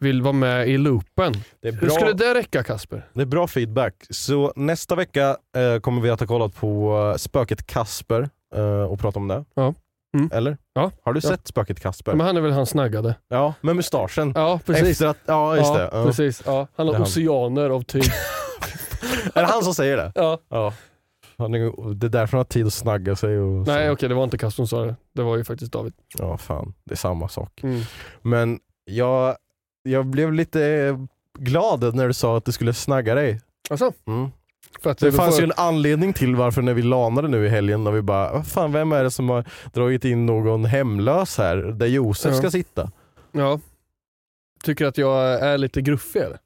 [0.00, 1.34] vill vara med i loopen.
[1.62, 3.08] Hur skulle det räcka Kasper?
[3.12, 3.94] Det är bra feedback.
[4.10, 8.98] Så nästa vecka eh, kommer vi att ha kollat på eh, spöket Kasper eh, och
[9.00, 9.44] prata om det.
[9.54, 9.74] Ja.
[10.16, 10.30] Mm.
[10.32, 10.56] Eller?
[10.74, 10.90] Ja.
[11.02, 11.28] Har du Ja.
[11.28, 12.14] sett spöket Kasper?
[12.14, 13.14] Men han är väl han snaggade?
[13.28, 14.32] Ja, med mustaschen.
[14.36, 14.88] Ja, precis.
[14.88, 15.90] Efter att, ja just ja, det.
[15.92, 16.04] Ja.
[16.04, 16.42] precis.
[16.46, 18.02] Ja, han har oceaner av tyg.
[19.34, 20.12] Är det han som säger det?
[20.14, 20.38] ja.
[20.48, 20.72] Ja.
[21.38, 23.92] Han är, det är därför han har tid att snagga sig och Nej så.
[23.92, 24.96] okej, det var inte Kasper som sa det.
[25.12, 25.92] Det var ju faktiskt David.
[26.18, 27.60] Ja fan, det är samma sak.
[27.62, 27.80] Mm.
[28.22, 29.36] Men jag,
[29.82, 30.92] jag blev lite
[31.38, 33.40] glad när du sa att du skulle snagga dig.
[33.70, 34.28] Alltså, Mm.
[34.82, 37.84] att Det vi fanns ju en anledning till varför när vi lanade nu i helgen,
[37.84, 41.56] när vi bara, vad fan vem är det som har dragit in någon hemlös här,
[41.56, 42.38] där Josef Ja.
[42.38, 42.90] ska sitta?
[43.32, 43.60] Ja.
[44.64, 46.38] Tycker att jag är lite gruffig eller?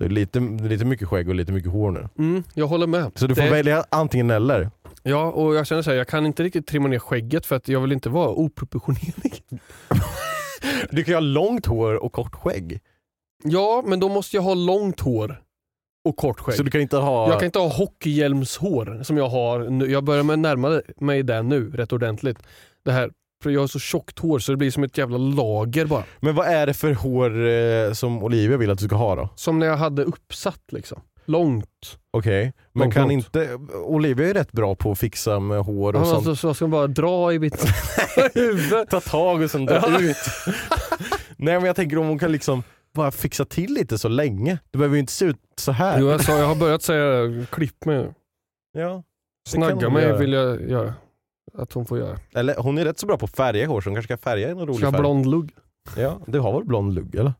[0.00, 2.08] Det är lite, lite mycket skägg och lite mycket hår nu.
[2.18, 3.10] Mm, jag håller med.
[3.14, 4.70] Så du får Det- välja antingen eller.
[5.02, 7.68] Ja, och jag känner så här, jag kan inte riktigt trimma ner skägget för att
[7.68, 9.42] jag vill inte vara oproportionerlig.
[10.90, 12.80] Du kan ju ha långt hår och kort skägg.
[13.44, 15.42] Ja, men då måste jag ha långt hår
[16.04, 16.54] och kort skägg.
[16.54, 17.28] Så du kan inte ha...
[17.28, 19.90] Jag kan inte ha hockeyhjälmshår som jag har nu.
[19.90, 22.38] Jag börjar med närma mig det nu rätt ordentligt.
[22.84, 23.10] Det här,
[23.42, 26.04] för jag har så tjockt hår så det blir som ett jävla lager bara.
[26.20, 29.28] Men vad är det för hår eh, som Olivia vill att du ska ha då?
[29.36, 31.00] Som när jag hade uppsatt liksom.
[31.24, 31.98] Långt.
[32.10, 33.12] Okej, men Långt, kan långt.
[33.12, 33.54] inte...
[33.84, 36.24] Olivia är rätt bra på att fixa med hår och sånt.
[36.24, 37.64] så, så jag ska bara dra i mitt
[38.34, 38.88] huvud.
[38.90, 40.16] Ta tag och sen dra ut.
[41.36, 42.62] Nej men jag tänker om hon kan liksom
[42.94, 44.58] bara fixa till lite så länge.
[44.70, 46.00] Det behöver ju inte se ut så här.
[46.00, 47.98] Jo, jag, sa, jag har börjat säga klipp mig.
[48.72, 49.02] Ja.
[49.52, 50.16] Det kan Snagga hon mig göra.
[50.18, 50.94] vill jag göra.
[51.58, 52.18] Att hon får göra.
[52.34, 54.50] Eller hon är rätt så bra på att färga hår så hon kanske kan färga
[54.50, 55.00] i någon rolig Ska färg.
[55.00, 55.50] blond lugg?
[55.96, 57.32] Ja, du har väl blond lugg eller?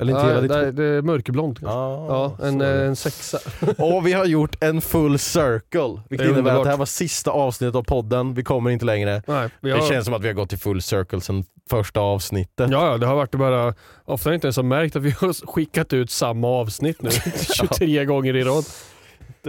[0.00, 1.78] Eller inte Ja, hela ditt det, det är mörkblond kanske.
[1.78, 2.06] Ah,
[2.40, 3.38] Ja, en, eh, en sexa.
[3.78, 6.02] Och vi har gjort en full circle.
[6.08, 6.58] Vilket innebär underbart.
[6.58, 8.34] att det här var sista avsnittet av podden.
[8.34, 9.22] Vi kommer inte längre.
[9.26, 12.00] Nej, vi Det har, känns som att vi har gått till full circle sen första
[12.00, 12.70] avsnittet.
[12.70, 13.74] Ja, ja, det har varit bara,
[14.04, 17.10] ofta har inte ens har märkt att vi har skickat ut samma avsnitt nu
[17.56, 18.64] 23 gånger i rad.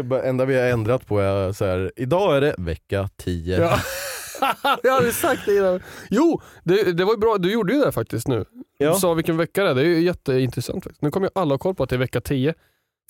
[0.03, 1.91] Det enda vi har ändrat på är så här.
[1.95, 3.59] idag är det vecka 10.
[3.61, 3.79] Ja.
[4.83, 5.79] jag hade sagt det innan.
[6.09, 8.45] Jo, det, det var ju bra, du gjorde ju det faktiskt nu.
[8.77, 8.93] Ja.
[8.93, 10.83] Du sa vilken vecka det är, det är ju jätteintressant.
[10.83, 11.01] Faktiskt.
[11.01, 12.53] Nu kommer ju alla ha koll på att det är vecka 10.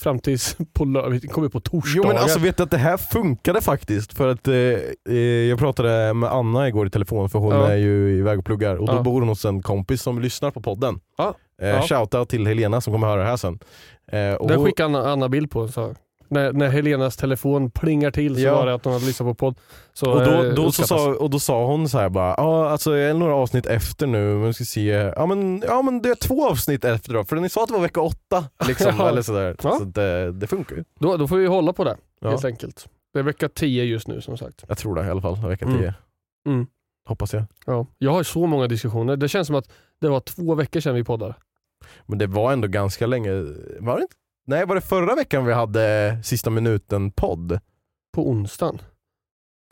[0.02, 2.04] Fram tills på, lö- vi kommer på torsdagar.
[2.04, 4.56] Jo men alltså vet du att det här funkade faktiskt för att eh,
[5.10, 5.16] eh,
[5.50, 7.68] jag pratade med Anna igår i telefon för hon Ja.
[7.68, 9.02] är ju iväg och pluggar och då Ja.
[9.02, 11.00] bor hon hos en kompis som lyssnar på podden.
[11.18, 11.34] Ja.
[11.62, 11.82] Eh, Ja.
[11.82, 13.60] Shoutout till Helena som kommer höra det här sen.
[14.12, 15.68] Eh, och Den skickade Anna, Anna bild på.
[15.68, 15.96] Så.
[16.30, 18.56] När, när Helenas telefon plingar till så Ja.
[18.56, 19.60] var det att hon hade lyssnat på podd.
[19.94, 22.98] Så, och, då, då så sa, och då sa hon så här bara, ja alltså
[22.98, 24.82] jag är några avsnitt efter nu, men vi ska se,
[25.16, 27.74] ja men, ja men det är två avsnitt efter då, för ni sa att det
[27.74, 28.46] var vecka åtta.
[28.68, 29.10] Liksom, Ja.
[29.10, 29.56] eller sådär.
[29.64, 29.78] Ja.
[29.80, 30.84] Så det, det funkar ju.
[31.00, 32.30] då, då får vi hålla på det Ja.
[32.30, 32.88] helt enkelt.
[33.14, 34.64] Det är vecka 10 just nu som sagt.
[34.68, 35.78] Jag tror det i alla fall, vecka Mm.
[35.78, 35.94] tio.
[36.48, 36.68] Mm.
[37.08, 37.44] Hoppas jag.
[37.66, 37.86] Ja.
[37.98, 39.16] Jag har så många diskussioner.
[39.18, 39.70] Det känns som att
[40.02, 41.36] det var två veckor sedan vi poddade.
[42.06, 43.32] Men det var ändå ganska länge,
[43.80, 44.16] var det inte?
[44.50, 47.60] Nej var det förra veckan vi hade sista minuten-podd?
[48.16, 48.82] På onsdagen.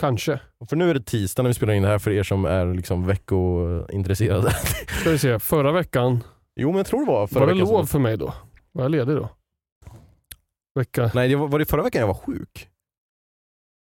[0.01, 0.39] Kanske.
[0.69, 2.73] För nu är det tisdag när vi spelar in det här för er som är
[2.73, 4.51] liksom veckointresserade.
[5.01, 5.39] Ska vi se.
[5.39, 6.23] Förra veckan,
[6.55, 7.67] jo men jag tror det var förra var det veckan.
[7.67, 8.33] som- lov för mig då?
[8.71, 9.29] Var jag ledig då?
[10.79, 11.11] Vecka.
[11.15, 12.69] Nej det var, var det förra veckan jag var sjuk?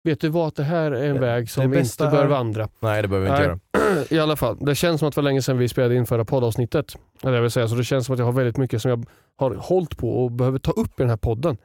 [0.05, 0.55] Vet du vad?
[0.55, 2.69] Det här är en Det- väg som vi inte bör är- vandra.
[2.81, 3.59] Nej det behöver vi inte Nej.
[3.97, 4.05] göra.
[4.11, 6.25] I alla fall, det känns som att det var länge sedan vi spelade in förra
[6.25, 6.97] poddavsnittet.
[7.23, 9.05] Eller jag vill säga, så det känns som att jag har väldigt mycket som jag
[9.37, 11.57] har hållit på och behöver ta upp i den här podden.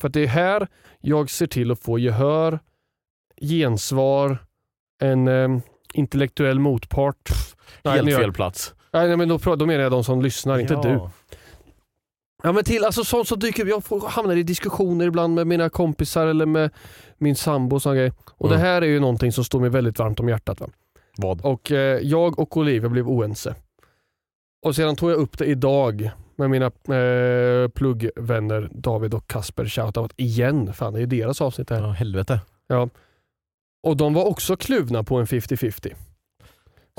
[0.00, 0.68] För det är här
[1.00, 2.58] jag ser till att få gehör,
[3.40, 4.38] gensvar,
[5.02, 5.48] en eh,
[5.94, 7.30] intellektuell motpart.
[7.82, 8.74] Nej, Helt gör- fel plats.
[8.92, 10.82] Nej, nej, men då, då menar jag de som lyssnar, inte Ja.
[10.82, 11.00] du.
[12.42, 15.46] Ja men till, alltså sånt som dyker upp, jag får, hamnar i diskussioner ibland med
[15.46, 16.70] mina kompisar eller med
[17.18, 18.12] min sambo och såna grejer.
[18.30, 18.58] Och Mm.
[18.60, 20.60] det här är ju någonting som står mig väldigt varmt om hjärtat.
[20.60, 20.68] Va?
[21.16, 21.40] Vad?
[21.40, 23.54] Och eh, jag och Olivia blev oense.
[24.66, 29.64] Och sedan tog jag upp det idag med mina eh, pluggvänner David och Kasper.
[29.64, 31.82] Shoutout igen, fan det är deras avsnitt det här.
[31.82, 32.40] Ja, helvete.
[33.86, 35.92] Och de var också kluvna på en 50-50.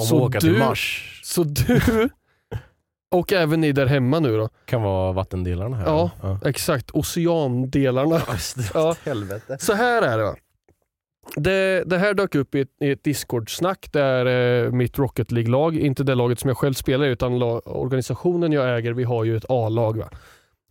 [0.02, 2.10] Om Så åka du- till Mars Så du,
[3.12, 5.86] och även ni där hemma nu då, kan vara vattendelarna här.
[5.86, 6.12] Ja.
[6.22, 6.40] ja.
[6.46, 8.22] exakt, oceandelarna.
[8.74, 8.96] Ja.
[9.06, 9.58] Helvete.
[9.60, 10.24] Så här är det.
[10.24, 10.36] va.
[11.36, 15.76] Det, det här dök upp i ett, i ett Discord-snack där eh, mitt Rocket League-lag,
[15.78, 19.38] inte det laget som jag själv spelar utan la, organisationen jag äger, vi har ju
[19.38, 19.98] ett A-lag.
[19.98, 20.10] Va?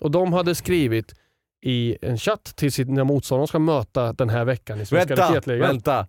[0.01, 1.15] Och De hade skrivit
[1.63, 5.61] i en chatt till sina motståndare ska möta den här veckan i Svenska Vänta, Raketligan.
[5.69, 6.09] vänta.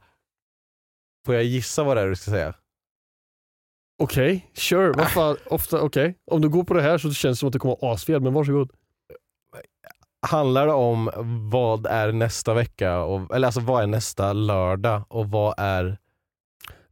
[1.26, 2.54] Får jag gissa vad det är du ska säga?
[4.02, 4.91] Okej, sure.
[4.91, 6.16] Vad fan, ofta, okej.
[6.32, 8.22] Om du går på det här så känns det som att det kommer vara asfel,
[8.22, 8.72] men varsågod.
[10.28, 11.10] Handlar det om
[11.52, 12.99] vad är nästa vecka?
[12.99, 15.97] Och, eller alltså vad är nästa lördag och vad är...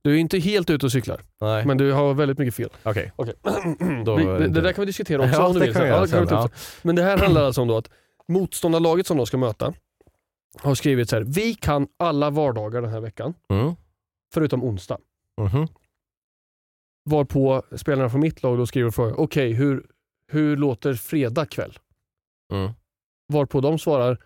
[0.01, 2.69] Du är inte helt ute och cyklar, Nej, men du har väldigt mycket fel.
[2.83, 3.11] okej.
[3.15, 3.33] Okej.
[4.05, 5.73] Då Vi, det det, där kan vi diskutera också Ja, om du vill.
[5.73, 6.49] kan vi Ja, sen, ja.
[6.81, 7.89] Men det här handlar alltså om då att
[8.27, 9.73] motståndarlaget som de ska möta
[10.61, 11.23] har skrivit så här.
[11.23, 13.75] Vi kan alla vardagar den här veckan, Mm.
[14.33, 14.97] förutom onsdag.
[15.41, 15.67] Mhm.
[17.05, 19.85] Varpå spelarna från mitt lag då skriver och frågar, okej hur,
[20.31, 21.77] hur låter fredag kväll?
[22.53, 22.71] Mm.
[23.33, 24.17] Varpå de svarar,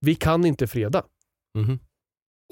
[0.00, 1.02] vi kan inte fredag.
[1.58, 1.78] Mhm.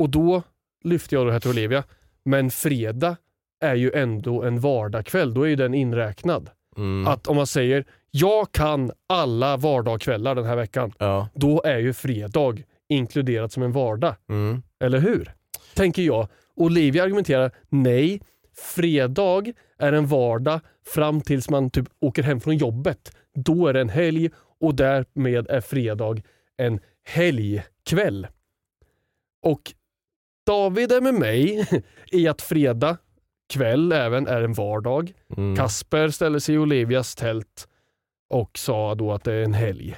[0.01, 0.43] Och då
[0.85, 1.85] lyfte jag det här till Olivia,
[2.25, 3.17] men fredag
[3.61, 6.51] är ju ändå en vardagkväll, då är ju den inräknad.
[6.77, 7.07] Mm.
[7.07, 11.29] Att om man säger, jag kan alla vardagskvällar den här veckan, Ja.
[11.35, 12.57] då är ju fredag
[12.89, 14.15] inkluderat som en vardag.
[14.29, 14.63] Mm.
[14.81, 15.33] Eller hur?
[15.75, 16.29] Tänker jag.
[16.55, 18.21] Olivia argumenterar, nej,
[18.57, 23.17] fredag är en vardag fram tills man typ åker hem från jobbet.
[23.35, 24.31] Då är det en helg
[24.61, 26.23] och därmed är fredag
[26.57, 28.27] en helgkväll.
[29.43, 29.73] Och
[30.47, 31.67] David är med mig
[32.11, 32.97] i att fredag
[33.53, 35.13] kväll även är en vardag.
[35.37, 35.57] Mm.
[35.57, 37.69] Kasper ställer sig i Olivias tält
[38.31, 39.97] och sa då att det är en helg.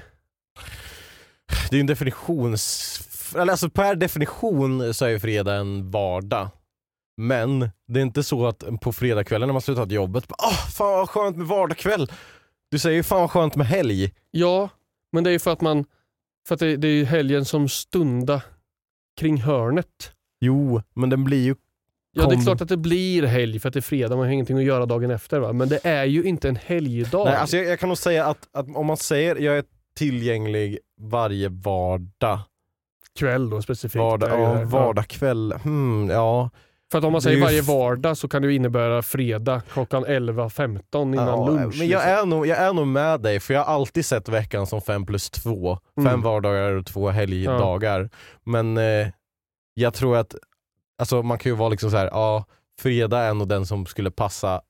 [1.70, 2.90] Det är en definitions...
[3.36, 6.48] Alltså per definition så är ju fredag en vardag.
[7.16, 11.10] Men det är inte så att på fredagskvällen när man slutat jobbet, Åh, fan vad
[11.10, 12.12] skönt med vardagskväll.
[12.70, 14.14] Du säger ju fan vad skönt med helg.
[14.30, 14.68] Ja,
[15.12, 15.84] men det är ju för att man
[16.48, 18.42] för att det, det är ju helgen som stunda
[19.20, 20.12] kring hörnet.
[20.40, 21.54] Jo, men den blir ju...
[22.16, 24.32] Ja, det är klart att det blir helg för att det är fredag, man har
[24.32, 25.38] ingenting att göra dagen efter.
[25.40, 25.52] Va?
[25.52, 27.24] Men det är ju inte en helgdag.
[27.24, 29.64] Nej, alltså jag, jag kan nog säga att, att om man säger jag är
[29.96, 32.38] tillgänglig varje vardag,
[33.18, 34.00] Kväll då specifikt.
[34.00, 34.64] vardag, ja, här.
[34.64, 36.50] vardagskväll, hmm, ja.
[36.94, 41.26] För att om man säger varje vardag så kan det innebära fredag klockan 11.15 innan
[41.28, 41.74] ja lunch.
[41.78, 42.00] Men jag liksom.
[42.00, 45.06] är, nog, jag är nog med dig, för jag har alltid sett veckan som fem
[45.06, 45.78] plus två.
[45.96, 46.22] Fem Mm.
[46.22, 48.10] vardagar och två helgdagar.
[48.44, 49.08] Men eh,
[49.74, 50.34] jag tror att,
[50.98, 52.44] alltså man kan ju vara liksom så här, ja,
[52.80, 54.60] fredag är nog den som skulle passa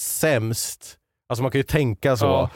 [0.00, 0.98] sämst.
[1.28, 2.50] Alltså man kan ju tänka så, Ja.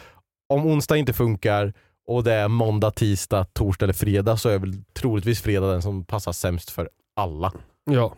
[0.48, 1.72] om onsdag inte funkar
[2.06, 6.04] och det är måndag, tisdag, torsdag eller fredag så är väl troligtvis fredag den som
[6.04, 7.52] passar sämst för alla.
[7.90, 8.14] Ja,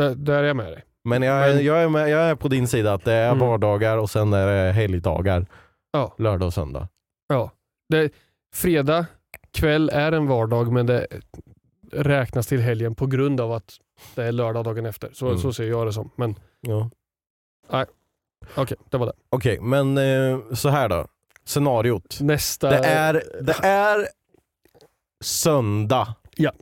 [0.00, 0.84] där, där är jag med dig.
[1.04, 3.26] Men jag, är- Men- jag, är, med, jag är på din sida att det är
[3.26, 3.38] Mm.
[3.38, 5.46] vardagar och sen är det helgdagar.
[5.92, 6.14] Ja.
[6.18, 6.88] Lördag och söndag.
[7.28, 7.50] Ja.
[7.88, 8.12] Det,
[8.54, 9.06] fredag
[9.52, 11.06] kväll är en vardag men det
[11.92, 13.72] räknas till helgen på grund av att
[14.14, 15.10] det är lördag dagen efter.
[15.12, 15.38] Så, Mm.
[15.38, 16.10] så ser jag det som.
[16.16, 16.90] Men Ja.
[18.56, 19.12] okej, det var det.
[19.30, 21.06] Okej, men eh, så här då.
[21.44, 22.18] Scenariot.
[22.20, 22.70] Nästa...
[22.70, 24.08] Det är, det är
[25.24, 26.14] söndag.
[26.36, 26.52] Ja.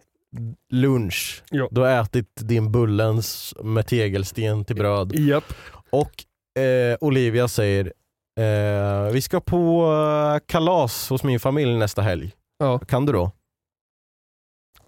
[0.71, 1.43] Lunch.
[1.51, 1.69] Ja.
[1.71, 5.13] Du har ätit din bullens med tegelsten till bröd.
[5.15, 5.55] Japp.
[5.91, 6.25] Och
[6.63, 7.93] eh, Olivia säger
[8.41, 12.33] eh, vi ska på eh, kalas hos min familj nästa helg.
[12.59, 12.79] Ja.
[12.79, 13.33] Kan du då?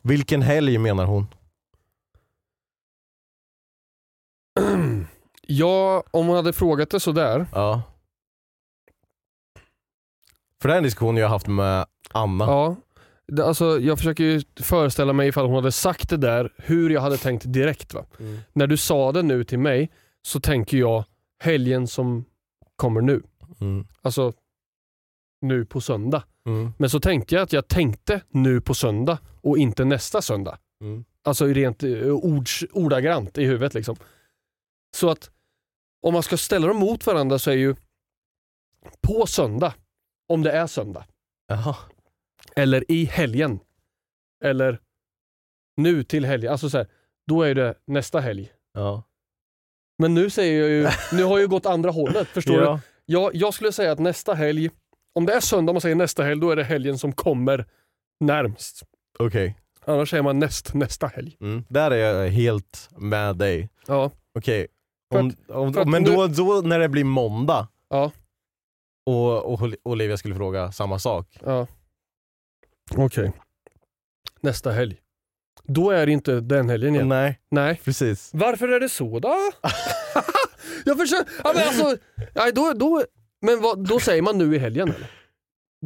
[0.03, 1.26] Vilken helg menar hon?
[5.47, 7.47] ja, om hon hade frågat det sådär.
[7.53, 7.82] Ja.
[10.62, 12.45] För det är en diskussion jag har haft med Anna.
[12.45, 12.76] Ja.
[13.43, 17.16] Alltså, jag försöker ju föreställa mig ifall hon hade sagt det där, hur jag hade
[17.16, 17.95] tänkt direkt.
[17.95, 18.05] Va?
[18.20, 18.39] Mm.
[18.53, 19.91] När du sa det nu till mig
[20.22, 21.05] så tänker jag
[21.43, 22.24] helgen som
[22.76, 23.22] kommer nu.
[23.61, 23.87] Mm.
[24.03, 24.33] Alltså
[25.41, 26.24] nu på söndag.
[26.47, 26.72] Mm.
[26.78, 30.59] Men så tänkte jag att jag tänkte nu på söndag och inte nästa söndag.
[30.81, 31.05] Mm.
[31.22, 33.74] Alltså rent eh, ords, ordagrant i huvudet.
[33.74, 33.97] Liksom.
[34.97, 35.31] Så att
[36.03, 37.74] om man ska ställa dem mot varandra så är ju
[39.01, 39.74] på söndag,
[40.28, 41.05] om det är söndag,
[41.49, 41.76] Jaha.
[42.57, 43.61] Eller i helgen,
[44.44, 44.80] eller
[45.76, 46.53] nu till helgen.
[46.53, 46.86] Alltså så här,
[47.26, 48.53] då är det nästa helg.
[48.74, 49.03] Ja.
[49.98, 50.82] Men nu säger jag ju,
[51.16, 52.28] nu har jag ju gått andra hållet.
[52.28, 52.64] Förstår du?
[52.64, 52.80] ja.
[53.07, 54.70] Jag, jag skulle säga att nästa helg,
[55.14, 57.66] om det är söndag man säger nästa helg, då är det helgen som kommer
[58.20, 58.82] närmst.
[59.18, 59.57] Okej.
[59.84, 61.36] Annars säger man näst, nästa helg.
[61.40, 61.64] Mm.
[61.68, 63.68] Där är jag helt med dig.
[63.86, 64.11] Ja.
[64.34, 64.66] Okej.
[65.14, 68.12] Om, om, att men då, då när det blir måndag Ja.
[69.07, 71.38] och, och Olivia skulle fråga samma sak.
[71.44, 71.66] ja.
[72.97, 73.32] Okej.
[74.41, 74.97] Nästa helg.
[75.64, 77.09] Då är det inte den helgen igen.
[77.09, 77.80] Nej, Nej.
[77.84, 78.30] precis.
[78.34, 79.34] Varför är det så då?
[80.84, 81.32] jag försöker...
[81.45, 81.97] Ja, men alltså,
[82.34, 83.05] nej, då, då,
[83.41, 85.11] men vad, då säger man nu i helgen eller?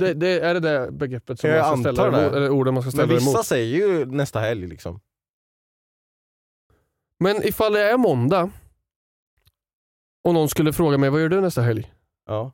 [0.00, 2.22] Det, det, är det det begreppet som Jag man ska ställa det.
[2.22, 3.46] emot, eller orden man ska ställa Men vissa emot?
[3.46, 5.00] säger ju nästa helg liksom.
[7.20, 8.50] Men ifall det är måndag
[10.24, 11.92] och någon skulle fråga mig vad gör du nästa helg?
[12.26, 12.52] Ja.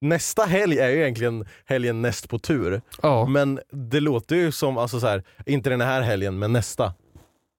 [0.00, 2.82] Nästa helg är ju egentligen helgen näst på tur.
[3.02, 3.26] Ja.
[3.26, 6.94] Men det låter ju som, alltså så här, inte den här helgen men nästa.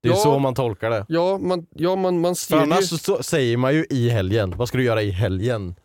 [0.04, 0.18] Det är Ja.
[0.18, 1.06] så man tolkar det.
[1.10, 2.72] Ja, man, ja, man, man ser För ju...
[2.74, 5.76] annars så, så säger man ju i helgen, vad ska du göra i helgen?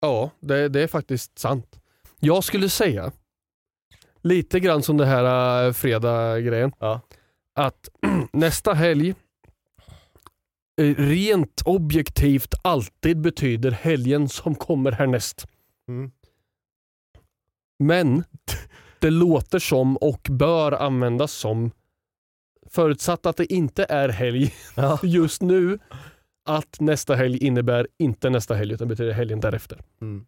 [0.00, 1.80] Ja, det, det är faktiskt sant.
[2.20, 3.12] Jag skulle säga,
[4.22, 7.00] lite grann som det här äh, fredag-grejen, Ja.
[7.54, 7.88] att
[8.32, 9.14] nästa helg
[10.80, 15.46] eh, rent objektivt alltid betyder helgen som kommer härnäst.
[15.88, 16.10] Mm.
[17.78, 18.24] Men
[18.98, 21.70] det låter som och bör användas som,
[22.70, 24.98] förutsatt att det inte är helg Ja.
[25.02, 25.78] just nu,
[26.44, 29.80] att nästa helg innebär inte nästa helg utan betyder helgen därefter.
[30.00, 30.26] Mm.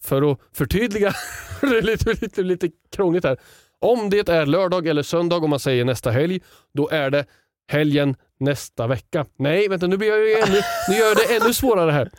[0.00, 1.12] För att förtydliga,
[1.60, 3.38] det är lite, lite, lite krångligt här.
[3.78, 6.40] Om det är lördag eller söndag om man säger nästa helg,
[6.74, 7.26] då är det
[7.68, 9.26] helgen nästa vecka.
[9.36, 12.10] Nej, vänta nu blir jag ju ännu, nu gör jag det ännu svårare här.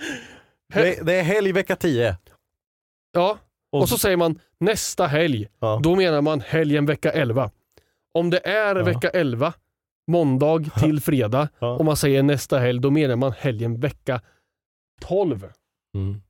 [0.74, 2.18] Det, det är helg vecka 10.
[3.11, 3.38] Ja,
[3.72, 5.47] och så säger man nästa helg.
[5.59, 5.80] Ja.
[5.84, 7.51] Då menar man helgen vecka 11.
[8.13, 8.84] Om det är Ja.
[8.84, 9.53] vecka 11,
[10.07, 11.68] måndag till fredag, Ja.
[11.78, 14.22] och man säger nästa helg, då menar man helgen vecka
[15.01, 15.45] 12.
[15.95, 16.22] Mm.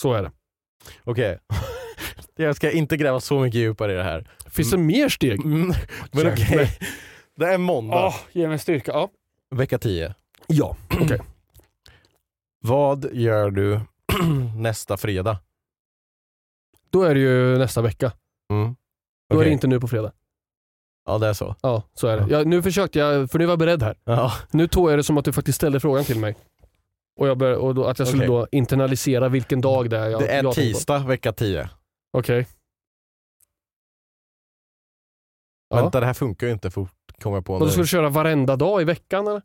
[0.00, 0.30] Så är det.
[1.04, 1.38] Okej.
[2.36, 4.30] Jag ska inte gräva så mycket djupare i det här.
[4.46, 5.44] Finns det mer steg?
[5.44, 5.72] Mm.
[6.12, 6.46] Men okej.
[6.50, 6.68] Jävlar.
[7.36, 8.92] Det är måndag, Ja, ge mig styrka.
[8.92, 9.10] Ja,
[9.50, 10.14] vecka 10.
[10.46, 10.76] ja.
[11.02, 11.20] okej.
[12.62, 13.80] Vad gör du
[14.56, 15.38] nästa fredag?
[16.90, 18.12] Då är det ju nästa vecka.
[18.50, 18.76] Mm.
[19.28, 19.48] Då är Okej.
[19.48, 20.12] det inte nu på fredag.
[21.06, 21.56] Ja det är så.
[21.62, 22.26] Ja, så är det.
[22.30, 23.98] Ja, nu försökte jag, för nu var jag beredd här.
[24.04, 24.32] Ja.
[24.50, 26.36] Nu tog jag det som att du faktiskt ställde frågan till mig.
[27.16, 28.36] Och, jag bör, och då, att jag skulle Okej.
[28.36, 30.54] då internalisera vilken dag det är jag Det är tänkte på.
[30.54, 31.70] tisdag vecka 10.
[32.12, 32.46] Okej.
[35.68, 35.76] Ja.
[35.76, 36.92] Vänta det här funkar ju inte fort
[37.22, 37.72] kommer jag på Och då nu.
[37.72, 39.42] du köra varenda dag i veckan eller?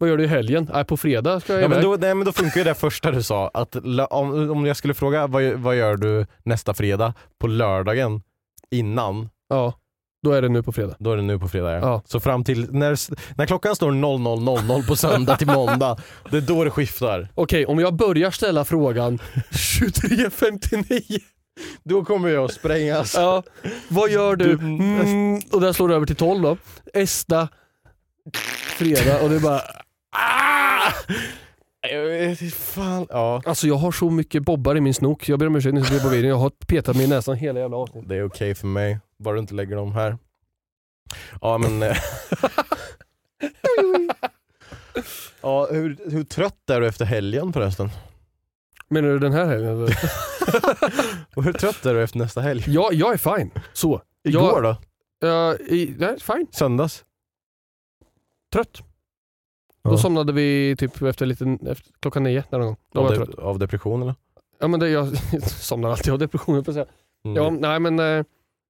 [0.00, 0.70] Vad gör du i helgen?
[0.74, 1.90] Nej, på fredag ska jag Ja, men, iväg.
[1.90, 3.76] då, nej, men då funkar ju det första du sa, att
[4.10, 8.22] om, om jag skulle fråga vad, vad gör du nästa fredag på lördagen
[8.70, 9.74] innan, Ja,
[10.22, 10.94] då är det nu på fredag.
[10.98, 11.72] då är det nu på fredag.
[11.72, 11.78] Ja.
[11.80, 12.02] Ja.
[12.06, 12.96] Så fram till när,
[13.38, 15.96] när klockan står 00.00 på söndag till måndag,
[16.30, 17.28] det är då det skiftar.
[17.34, 19.18] Okej, om jag börjar ställa frågan
[19.50, 21.20] 23.59.
[21.84, 23.14] Då kommer jag att sprängas.
[23.14, 23.42] Ja,
[23.88, 24.44] vad gör du?
[24.44, 26.56] Du- Mm, och där slår det över till 12 då.
[26.94, 27.48] Esta,
[28.78, 29.60] fredag och det är bara...
[30.10, 30.92] Ah!
[31.82, 33.06] Jag fan.
[33.10, 33.42] Ja.
[33.44, 35.28] Alltså jag har så mycket bobbar i min snok.
[35.28, 36.28] Jag ber om ursäkt, som ser på videon.
[36.30, 38.08] Jag har petat mig i näsan hela jävla avsnittet.
[38.08, 40.18] Det är okej för mig, bara du inte lägger dem här.
[41.40, 41.82] Ja men...
[41.82, 41.96] eh,
[45.40, 47.90] ja, hur, hur trött är du efter helgen förresten?
[48.88, 49.82] Menar du den här helgen?
[51.36, 52.64] Och hur trött är du efter nästa helg?
[52.66, 53.50] Ja, jag är fine.
[53.72, 54.02] Så.
[54.24, 54.76] Igår då?
[55.18, 56.46] Jag, i, nej, fine.
[56.50, 57.04] Söndags?
[58.52, 58.82] Trött.
[59.84, 62.76] Då somnade vi typ efter, lite, efter klockan nio där någon gång.
[62.92, 63.38] Då var Av, jag de, trött.
[63.44, 64.14] av depression eller?
[64.60, 65.08] Ja men det, jag
[65.42, 66.86] somnar alltid av depression på säga.
[67.24, 67.36] Mm.
[67.36, 68.24] Ja, nej men eh,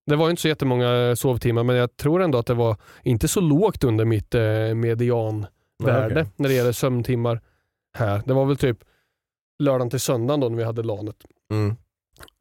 [0.06, 3.40] det var inte så jättemånga sovtimmar men jag tror ändå att det var inte så
[3.40, 5.46] lågt under mitt eh, medianvärde
[5.78, 6.26] Nej, okej.
[6.36, 7.40] när det gäller sömntimmar
[7.98, 8.22] här.
[8.26, 8.78] Det var väl typ
[9.58, 11.16] lördagen till söndagen då när vi hade lanet.
[11.52, 11.76] Mm.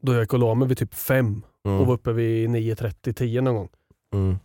[0.02, 1.82] Då jag gick och la mig vid typ fem Mm.
[1.82, 3.70] och var uppe vid 9.30, 10 någon gång.
[4.14, 4.38] Mm.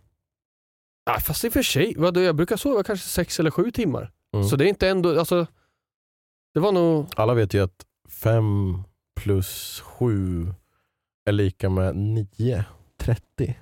[1.05, 4.11] Ah, fast i och för sig, vadå, jag brukar sova kanske sex eller sju timmar.
[4.35, 4.47] Mm.
[4.47, 5.47] Så det är inte ändå, alltså
[6.53, 8.83] det var nog, Alla vet ju att 5
[9.21, 10.47] plus 7
[11.25, 12.65] är lika med 9.
[12.99, 13.55] 30.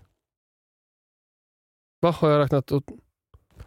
[2.00, 2.72] vad har jag räknat?
[2.72, 2.88] åt-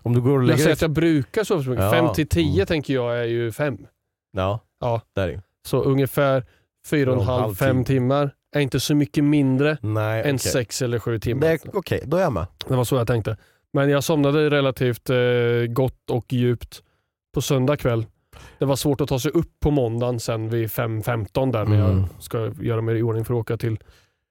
[0.03, 0.73] Om du går och Jag lägger säger dig...
[0.73, 1.85] att jag brukar sova så mycket.
[1.85, 1.91] Ja.
[1.91, 2.67] Fem till tio Mm.
[2.67, 3.87] tänker jag är ju fem.
[4.33, 5.01] Ja, Ja.
[5.13, 6.45] där är Så ungefär
[6.87, 10.39] fyra och en halv, fem timmar är inte så mycket mindre Nej, än okej.
[10.53, 11.41] sex eller sju timmar.
[11.41, 12.47] Det är- Det, Okej, då är jag med.
[12.67, 13.37] var så jag tänkte.
[13.73, 15.17] Men jag somnade relativt eh,
[15.69, 16.83] gott och djupt
[17.37, 18.07] på söndag kväll.
[18.59, 21.99] Det var svårt att ta sig upp på måndagen sen vid 5.15 där när Mm.
[21.99, 23.79] jag ska göra mig i ordning för att åka till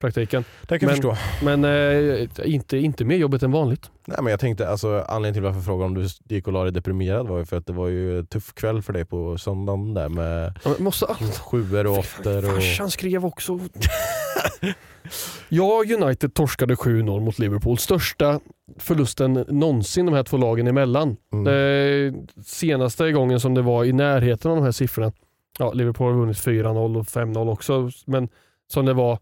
[0.02, 0.44] praktiken.
[0.68, 1.18] Det kan Men- förstå.
[1.44, 3.92] Men eh, inte, inte mer jobbigt än vanligt.
[4.06, 6.64] Nej, men jag tänkte, alltså, anledningen till varför jag frågade om du gick och la
[6.64, 9.38] dig deprimerad var ju för att det var ju en tuff kväll för dig på
[9.38, 11.06] söndagen där med Jag måste,
[11.42, 12.46] sjuor och åttor.
[12.46, 12.56] Och...
[12.56, 13.60] Farsan skrev också.
[15.50, 17.78] ja, United torskade 7-0 mot Liverpool.
[17.78, 18.40] Största
[18.80, 21.18] förlusten någonsin de här två lagen emellan.
[21.34, 21.44] Mm.
[21.44, 22.14] Det
[22.46, 25.12] senaste gången som det var i närheten av de här siffrorna.
[25.60, 27.90] Ja, Liverpool har vunnit 4-0 och 5-0 också.
[28.06, 28.30] Men
[28.68, 29.20] som det var,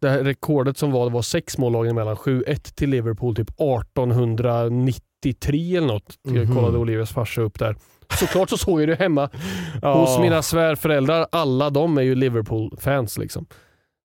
[0.00, 2.16] det här rekordet som var, det var sex mål lagen emellan.
[2.16, 6.18] 7-1 till Liverpool typ 1893 eller något.
[6.22, 6.54] Jag Mhm.
[6.54, 7.76] kollade Olivias farsa upp där.
[8.20, 9.30] Såklart så såg jag det hemma
[9.82, 9.94] Ja.
[10.00, 11.26] hos mina svärföräldrar.
[11.32, 13.18] Alla de är ju Liverpool-fans.
[13.18, 13.46] Liksom.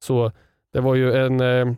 [0.04, 0.32] Så
[0.74, 1.74] det var ju en, eh,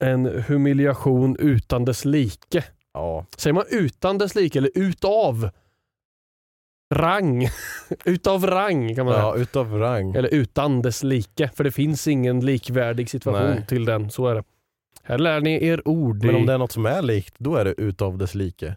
[0.00, 2.64] en humiliation utan dess like.
[2.92, 3.26] Ja.
[3.36, 5.50] Säger man utan dess like eller utav?
[6.94, 7.48] rang.
[8.04, 9.24] Utav rang kan man säga.
[9.24, 10.14] Ja, utav rang.
[10.14, 11.50] Eller utan dess like.
[11.54, 13.66] För det finns ingen likvärdig situation Nej.
[13.66, 14.10] till den.
[14.10, 14.44] Så är det.
[15.02, 16.24] Här lär ni er ord.
[16.24, 18.76] Men om det är något som är likt, då är det utav dess like.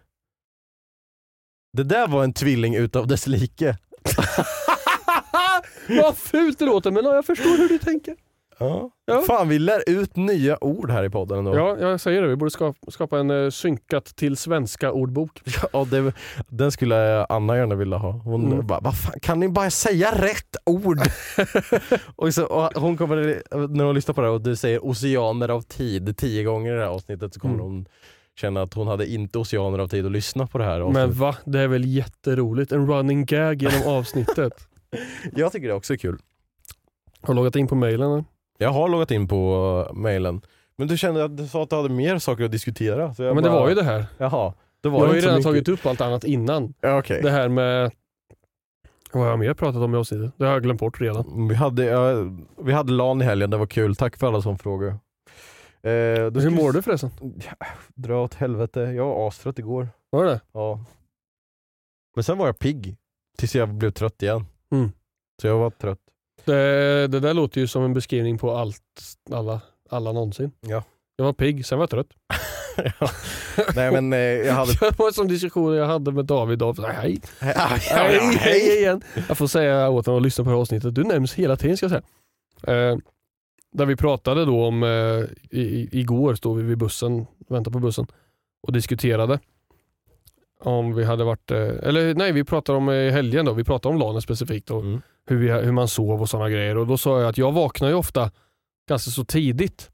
[1.78, 3.78] Det där var en tvilling utav dess like.
[6.01, 8.15] Vad fult det låter men ja, jag förstår hur du tänker.
[8.64, 8.89] Ja.
[9.05, 9.22] Ja.
[9.28, 11.55] Fan, vi lär ut nya ord här i podden ändå.
[11.55, 12.28] Ja, jag säger det.
[12.28, 15.41] Vi borde skapa, skapa en uh, synkat till svenska ordbok.
[15.74, 16.14] Ja, det,
[16.47, 18.11] den skulle Anna gärna vilja ha.
[18.11, 18.68] Hon Mm.
[18.68, 20.99] bara, vad fan, kan ni bara säga rätt ord?
[22.16, 25.49] och, så, och hon kommer, när hon lyssnar på det här och du säger oceaner
[25.49, 27.66] av tid tio gånger i det här avsnittet så kommer Mm.
[27.66, 27.86] hon
[28.39, 31.36] känna att hon hade inte oceaner av tid att lyssna på det här Men va?
[31.45, 32.72] Det är väl jätteroligt?
[32.72, 34.53] En running gag genom avsnittet.
[35.36, 36.18] Jag tycker det också är kul.
[37.22, 38.26] Har du loggat in på mailen?
[38.58, 40.41] Jag har loggat in på mailen.
[40.76, 43.14] Men du kände att du sa att du hade mer saker att diskutera.
[43.14, 44.06] Så jag Ja, men det bara, var ju det här.
[44.18, 45.43] Jaha, det var Jag har ju redan mycket.
[45.47, 46.74] tagit upp allt annat innan.
[46.82, 47.22] Ja, okej.
[47.24, 47.91] Det här med...
[49.12, 50.32] Vad har jag mer pratat om i avsnittet?
[50.38, 51.47] Det har jag glömt bort redan.
[51.47, 52.14] Vi hade, ja,
[52.62, 53.95] vi hade LAN i helgen, det var kul.
[53.95, 54.91] Tack för alla som frågade.
[55.82, 57.10] Eh, Hur mår du förresten?
[57.95, 58.80] Dra åt helvete.
[58.80, 59.89] Jag var astrött igår.
[60.10, 60.86] Var det Ja.
[62.16, 62.95] Men sen var jag pigg.
[63.38, 64.45] Tills jag blev trött igen.
[64.72, 64.91] Mm.
[65.41, 65.99] Så jag var trött.
[66.46, 67.08] Det?
[67.08, 68.82] Det där låter ju som en beskrivning på allt,
[69.32, 70.52] alla, alla någonsin.
[70.62, 70.84] Ja.
[71.16, 72.08] Jag var pigg, sen var jag trött.
[73.00, 73.10] Ja.
[73.76, 74.72] Nej men eh, jag hade...
[74.80, 76.60] Det var en sån diskussion jag hade med David.
[76.60, 79.02] David sa, hej, Hej, hej, hej igen.
[79.28, 80.96] Jag får säga åt honom att lyssna på det här avsnittet.
[80.96, 82.04] Du nämns hela tiden ska jag säga.
[82.91, 82.98] Eh,
[83.74, 84.89] där vi pratade då om, eh,
[85.60, 88.08] i, i- igår stod vi vid bussen, väntade på bussen
[88.68, 89.39] och diskuterade
[90.60, 93.94] om vi hade varit, eh, eller nej vi pratade om eh, helgen då, vi pratade
[93.96, 95.02] om LAN specifikt och Mm.
[95.26, 97.88] Hur, vi, hur man sov och sådana grejer och då sa jag att jag vaknar
[97.88, 98.32] ju ofta
[98.89, 99.91] ganska så tidigt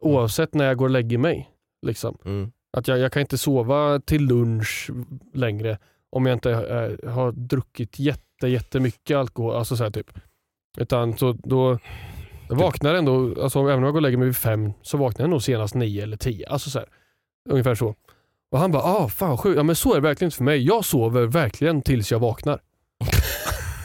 [0.00, 1.50] oavsett när jag går och lägger mig.
[1.86, 2.18] Liksom.
[2.24, 2.52] Mm.
[2.76, 4.90] Att jag, jag kan inte sova till lunch
[5.34, 5.78] längre
[6.10, 9.54] om jag inte eh, har druckit jätte, jättemycket alkohol.
[9.54, 10.10] Alltså så här typ.
[10.78, 11.78] Utan så då
[12.48, 15.22] jag vaknar ändå, alltså även om jag går och lägger mig vid fem så vaknar
[15.24, 16.48] jag nog senast nio eller tio.
[16.48, 16.88] Alltså så här,
[17.50, 17.94] ungefär så.
[18.50, 19.56] Och han bara, ah fan sjukt.
[19.56, 20.66] Ja men så är det verkligen inte för mig.
[20.66, 22.60] Jag sover verkligen tills jag vaknar.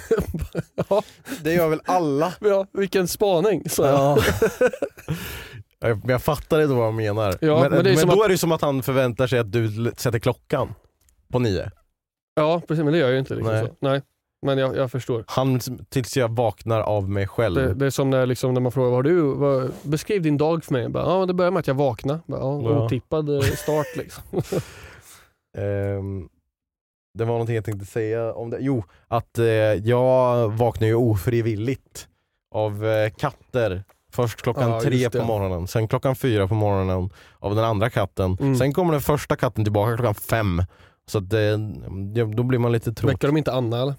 [0.90, 1.04] ja,
[1.44, 2.34] Det gör väl alla?
[2.40, 3.70] ja, vilken spaning.
[3.70, 4.18] Så, ja.
[5.80, 5.90] Ja.
[5.90, 7.38] Jag- Men jag fattar inte vad han menar.
[7.42, 9.28] Ja, men men det är men som då att- är det som att han förväntar
[9.28, 10.74] sig att du sätter klockan
[11.32, 11.72] på nio.
[12.36, 12.84] ja, precis.
[12.84, 13.36] Men det gör jag ju inte.
[13.36, 13.66] Liksom, Nej.
[13.66, 13.76] Så.
[13.80, 14.02] Nej.
[14.46, 15.24] Men jag, jag förstår.
[15.28, 17.56] Han tills jag vaknar av mig själv.
[17.56, 20.38] Det, det är som när, liksom, när man frågar, vad har du, vad, beskriv din
[20.38, 20.82] dag för mig.
[20.82, 22.20] Jag Bara, ja, det börjar med att jag vaknar.
[22.28, 22.86] Bara, ja, Ja.
[22.86, 24.24] Otippad eh, start liksom.
[25.58, 26.28] Ehm,
[27.16, 28.58] det var någonting jag tänkte säga om det.
[28.60, 32.08] Jo, att eh, jag vaknar ju ofrivilligt
[32.56, 33.84] av eh, katter.
[34.12, 37.10] Först klockan Ja, tre på morgonen, sen klockan fyra på morgonen
[37.40, 38.38] av den andra katten.
[38.40, 38.56] Mm.
[38.56, 40.64] Sen kommer den första katten tillbaka klockan fem.
[41.08, 41.58] Så att, eh,
[42.36, 43.12] då blir man lite trött.
[43.12, 43.94] Väcker de inte Anna eller?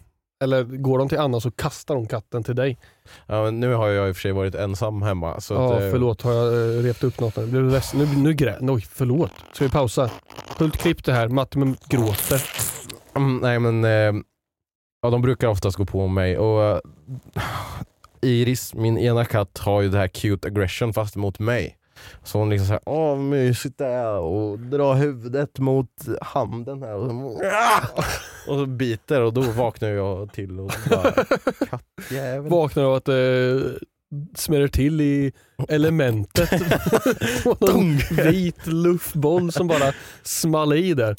[0.44, 2.78] Eller går de till Anna så kastar de katten till dig?
[3.26, 5.40] Ja, men nu har jag i och för sig varit ensam hemma.
[5.40, 6.22] Så Ja, att, eh, förlåt.
[6.22, 7.36] Har jag uh, rept upp något?
[7.36, 8.00] Nu, Blir du ledsen?
[8.00, 8.58] nu, nu grä...
[8.60, 9.30] Oj, förlåt.
[9.52, 10.10] Ska vi pausa?
[10.58, 11.28] Fullt klipp det här.
[11.28, 12.42] Matte gråter.
[13.16, 14.22] Mm, nej men, eh,
[15.02, 16.38] ja, de brukar oftast gå på mig.
[16.38, 16.80] Och eh,
[18.20, 21.78] Iris, min ena katt, har ju det här cute aggression fast mot mig.
[22.24, 25.90] Så hon liksom såhär, åh vad mysigt det är och drar huvudet mot
[26.20, 27.40] handen här och så,
[28.52, 31.12] och så biter och då vaknar jag till och bara,
[31.70, 32.50] kattjävel.
[32.50, 33.78] Vaknar av att det
[34.34, 35.32] smäller till i
[35.68, 36.52] elementet.
[37.68, 37.98] en
[38.32, 39.92] vit luftboll som bara
[40.22, 41.16] small i där.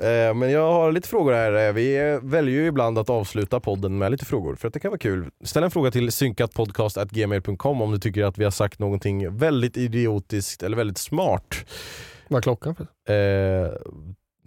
[0.00, 1.68] Eh, Men jag har lite frågor här.
[1.68, 4.90] Eh, Vi väljer ju ibland att avsluta podden med lite frågor för att det kan
[4.90, 5.30] vara kul.
[5.44, 10.62] Ställ en fråga till synkatpodcast.gmail.com om du tycker att vi har sagt någonting väldigt idiotiskt
[10.62, 11.54] eller väldigt smart.
[12.28, 12.76] Vad är klockan?
[13.08, 13.14] Eh,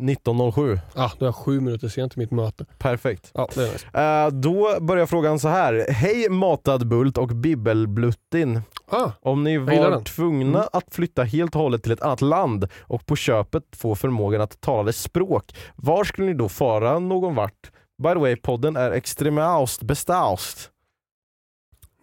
[0.02, 2.66] 19.07, Ah, då är jag sju minuter sent till mitt möte.
[2.78, 3.32] perfekt.
[3.34, 3.88] Ja, det är nice.
[4.00, 5.86] Eh, då börjar frågan så här.
[5.90, 8.62] Hej Matad Bult och Bibbelbluttin.
[8.90, 10.70] Ah, Om ni var tvungna Mm.
[10.74, 14.62] att flytta helt och hållet till ett annat land och på köpet få förmågan att
[14.62, 17.72] tala dess språk, var skulle ni då fara någon vart?
[18.04, 20.70] By the way, podden är extremaust bestaust.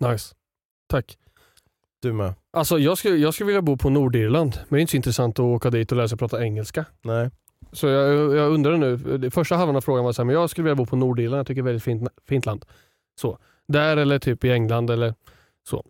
[0.00, 0.34] nice.
[0.88, 1.18] Tack.
[2.02, 2.34] Du med?
[2.52, 5.38] Alltså jag skulle, jag skulle vilja bo på Nordirland, men det är inte så intressant
[5.38, 6.84] att åka dit och lära sig prata engelska.
[7.02, 7.30] Nej.
[7.72, 10.64] Så jag, jag undrar nu, första halvan av frågan var så här, men jag skulle
[10.64, 12.64] vilja bo på Nordirland, jag tycker det är ett väldigt fint, fint land.
[13.20, 13.38] Så.
[13.68, 15.14] Där eller typ i England eller
[15.68, 15.84] så.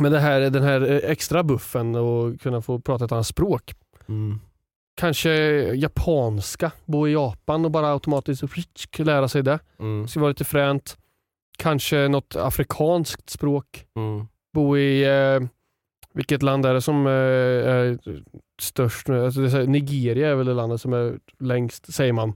[0.00, 3.74] Men det här, den här extra buffen och kunna få prata ett annat språk.
[4.08, 4.40] Mm.
[4.94, 5.30] Kanske
[5.74, 9.58] japanska, bo i Japan och bara automatiskt lära sig det.
[9.78, 10.02] Mm.
[10.02, 10.98] Det skulle vara lite fränt.
[11.58, 13.86] Kanske något afrikanskt språk.
[13.96, 14.26] Mm.
[14.52, 15.48] Bo i, eh,
[16.14, 17.98] vilket land är det som eh, är
[18.62, 19.08] störst?
[19.10, 22.32] Alltså Nigeria är väl det landet som är längst, säger man,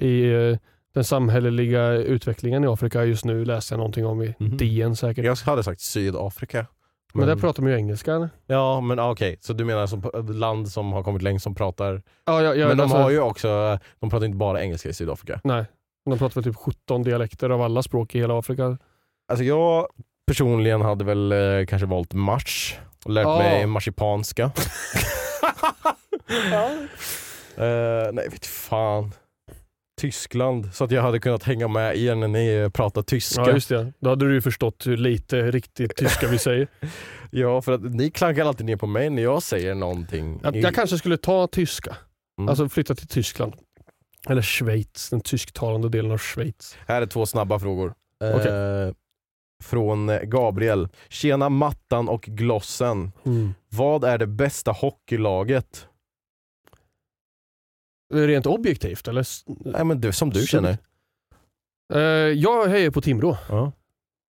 [0.00, 0.56] i, eh,
[0.94, 4.56] den samhälleliga utvecklingen i Afrika just nu läste jag någonting om i Mhm.
[4.56, 5.24] DN säkert.
[5.24, 6.66] Jag hade sagt Sydafrika.
[7.14, 8.30] Men där pratar man ju engelska eller?
[8.46, 12.02] Ja men ah, okej, så du menar som land som har kommit längst som pratar...
[12.26, 14.92] Ja, ja, ja, men de alltså- har ju också, de pratar inte bara engelska i
[14.94, 15.40] Sydafrika.
[15.44, 15.64] Nej,
[16.10, 18.78] de pratar väl typ 17 dialekter av alla språk i hela Afrika.
[19.28, 19.86] Alltså jag
[20.26, 22.78] personligen hade väl eh, kanske valt mars
[23.08, 23.38] och lärt Ja.
[23.38, 24.50] mig marsipanska.
[27.56, 29.12] Eh, nej vet fan.
[30.00, 33.40] Tyskland, så att jag hade kunnat hänga med er när ni pratar tyska.
[33.42, 36.68] Ja just det, då hade du ju förstått hur lite riktigt tyska vi säger.
[37.30, 40.40] Ja, för att ni klankar alltid ner på mig när jag säger någonting.
[40.42, 41.96] Jag, jag kanske skulle ta tyska,
[42.38, 42.48] Mm.
[42.48, 43.52] alltså flytta till Tyskland.
[44.28, 46.76] Eller Schweiz, den tysktalande delen av Schweiz.
[46.86, 47.94] Här är två snabba frågor.
[48.34, 48.52] Okej.
[48.52, 48.92] Eh,
[49.64, 50.88] från eh, Gabriel.
[51.08, 53.12] Tjena Mattan och Glossen.
[53.26, 53.54] Mm.
[53.68, 55.88] Vad är det bästa hockeylaget?
[58.14, 59.26] Rent objektivt eller?
[59.70, 60.78] Nej, men det, som du Så- känner.
[61.94, 62.00] Eh,
[62.32, 63.36] jag hejar på Timrå.
[63.48, 63.72] Ja.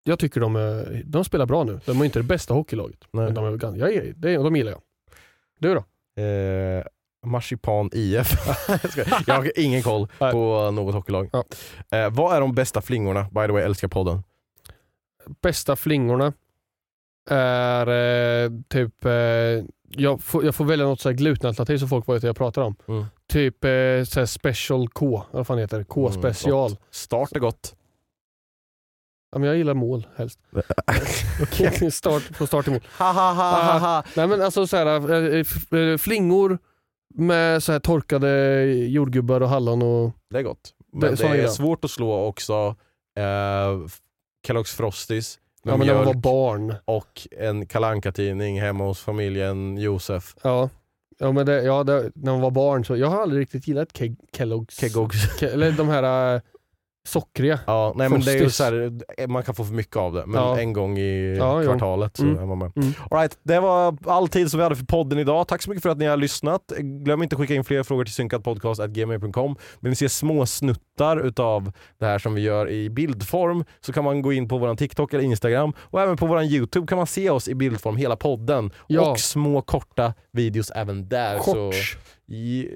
[0.04, 1.80] Jag tycker de, är, de spelar bra nu.
[1.86, 2.98] De är inte det bästa hockeylaget.
[3.10, 3.24] Nej.
[3.24, 4.80] Men de, är, jag, är- de gillar jag.
[5.58, 5.84] Du då?
[6.22, 6.84] Eh,
[7.26, 8.32] Marsipan IF.
[8.96, 11.30] Jag jag har ingen koll på något hockeylag.
[11.92, 13.22] Eh, vad är de bästa flingorna?
[13.22, 14.22] By the way, älskar podden.
[15.40, 16.32] Bästa flingorna
[17.30, 19.12] är eh, typ, eh,
[19.88, 22.62] jag, får, jag får välja något så här glutenalternativ så folk vet vad jag pratar
[22.62, 22.76] om.
[22.88, 23.04] Mm.
[23.28, 25.84] Typ eh, så här special K, vad fan heter det?
[25.84, 26.52] K-special.
[26.52, 26.78] Mm, gott.
[26.90, 27.74] Start är gott.
[29.32, 30.40] ja, men jag gillar mål helst.
[31.92, 32.80] start, på start i mål.
[32.98, 34.04] Ha, ha, ha, ha.
[34.16, 35.44] Nej men alltså så här, eh,
[35.80, 36.58] eh, flingor
[37.14, 40.74] med så här torkade jordgubbar och hallon och Det är gott.
[40.92, 42.76] Men det, är svårt att slå också
[43.18, 43.88] eh,
[44.48, 46.74] Kellogg's Frosties med ja, men när man var barn.
[46.84, 50.34] och en kalanka tidning hemma hos familjen Josef.
[50.42, 50.68] Ja.
[51.18, 53.92] Ja, men det, ja det, när man var barn så, jag har aldrig riktigt gillat
[53.92, 54.80] Ke- Kellogg's.
[54.82, 55.38] Kellogg's.
[55.40, 56.40] Ke- eller de här äh,
[57.08, 57.60] sockriga.
[57.66, 60.26] Ja, nej men det är ju så här, man kan få för mycket av det,
[60.26, 60.58] men Ja.
[60.60, 62.38] en gång i Ja, kvartalet så Mm.
[62.38, 62.72] är man med.
[62.76, 62.92] Mm.
[63.10, 65.48] All right, det var all tid som vi hade för podden idag.
[65.48, 66.72] Tack så mycket för att ni har lyssnat.
[66.78, 69.56] Glöm inte att skicka in fler frågor till synkatpodcast.gmail.com.
[69.80, 74.04] Vill ni se små snuttar utav det här som vi gör i bildform så kan
[74.04, 77.06] man gå in på vår TikTok eller Instagram och även på vår YouTube kan man
[77.06, 78.70] se oss i bildform, hela podden.
[78.86, 79.10] Ja.
[79.10, 81.38] Och små korta videos även där.
[81.38, 81.74] Så, Kort.
[82.28, 82.68] i...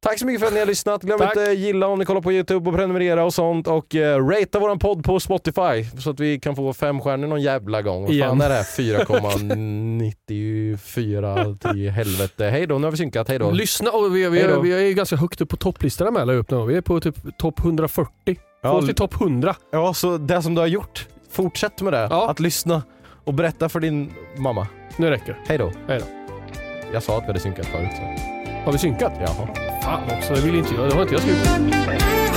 [0.00, 1.02] Tack så mycket för att ni har lyssnat.
[1.02, 1.36] Glöm Tack.
[1.36, 4.78] inte gilla om ni kollar på YouTube och prenumerera och sånt och uh, ratea våran
[4.78, 8.06] podd på Spotify så att vi kan få fem stjärnor någon jävla gång.
[8.06, 8.62] Vad fan är det här?
[8.62, 12.44] 4,94 till helvete.
[12.44, 13.28] Hej då, nu har vi synkat.
[13.28, 13.50] Hej då.
[13.50, 16.66] Lyssna, och vi, vi, vi är ganska högt upp på topplistorna med upp nu.
[16.66, 18.10] Vi är på typ topp 140.
[18.24, 18.32] Få
[18.62, 19.54] Ja, oss till topp 100.
[19.72, 22.06] Ja, så det som du har gjort, fortsätt med det.
[22.10, 22.30] Ja.
[22.30, 22.82] Att lyssna
[23.24, 24.66] och berätta för din mamma.
[24.96, 25.72] Nu räcker Hej då.
[25.88, 26.06] Hej då.
[26.92, 27.90] Jag sa att vi hade synkat förut.
[27.96, 28.02] Så.
[28.64, 29.12] Har vi synkat?
[29.20, 29.48] Jaha.
[29.82, 32.27] 好，我是 William 几何，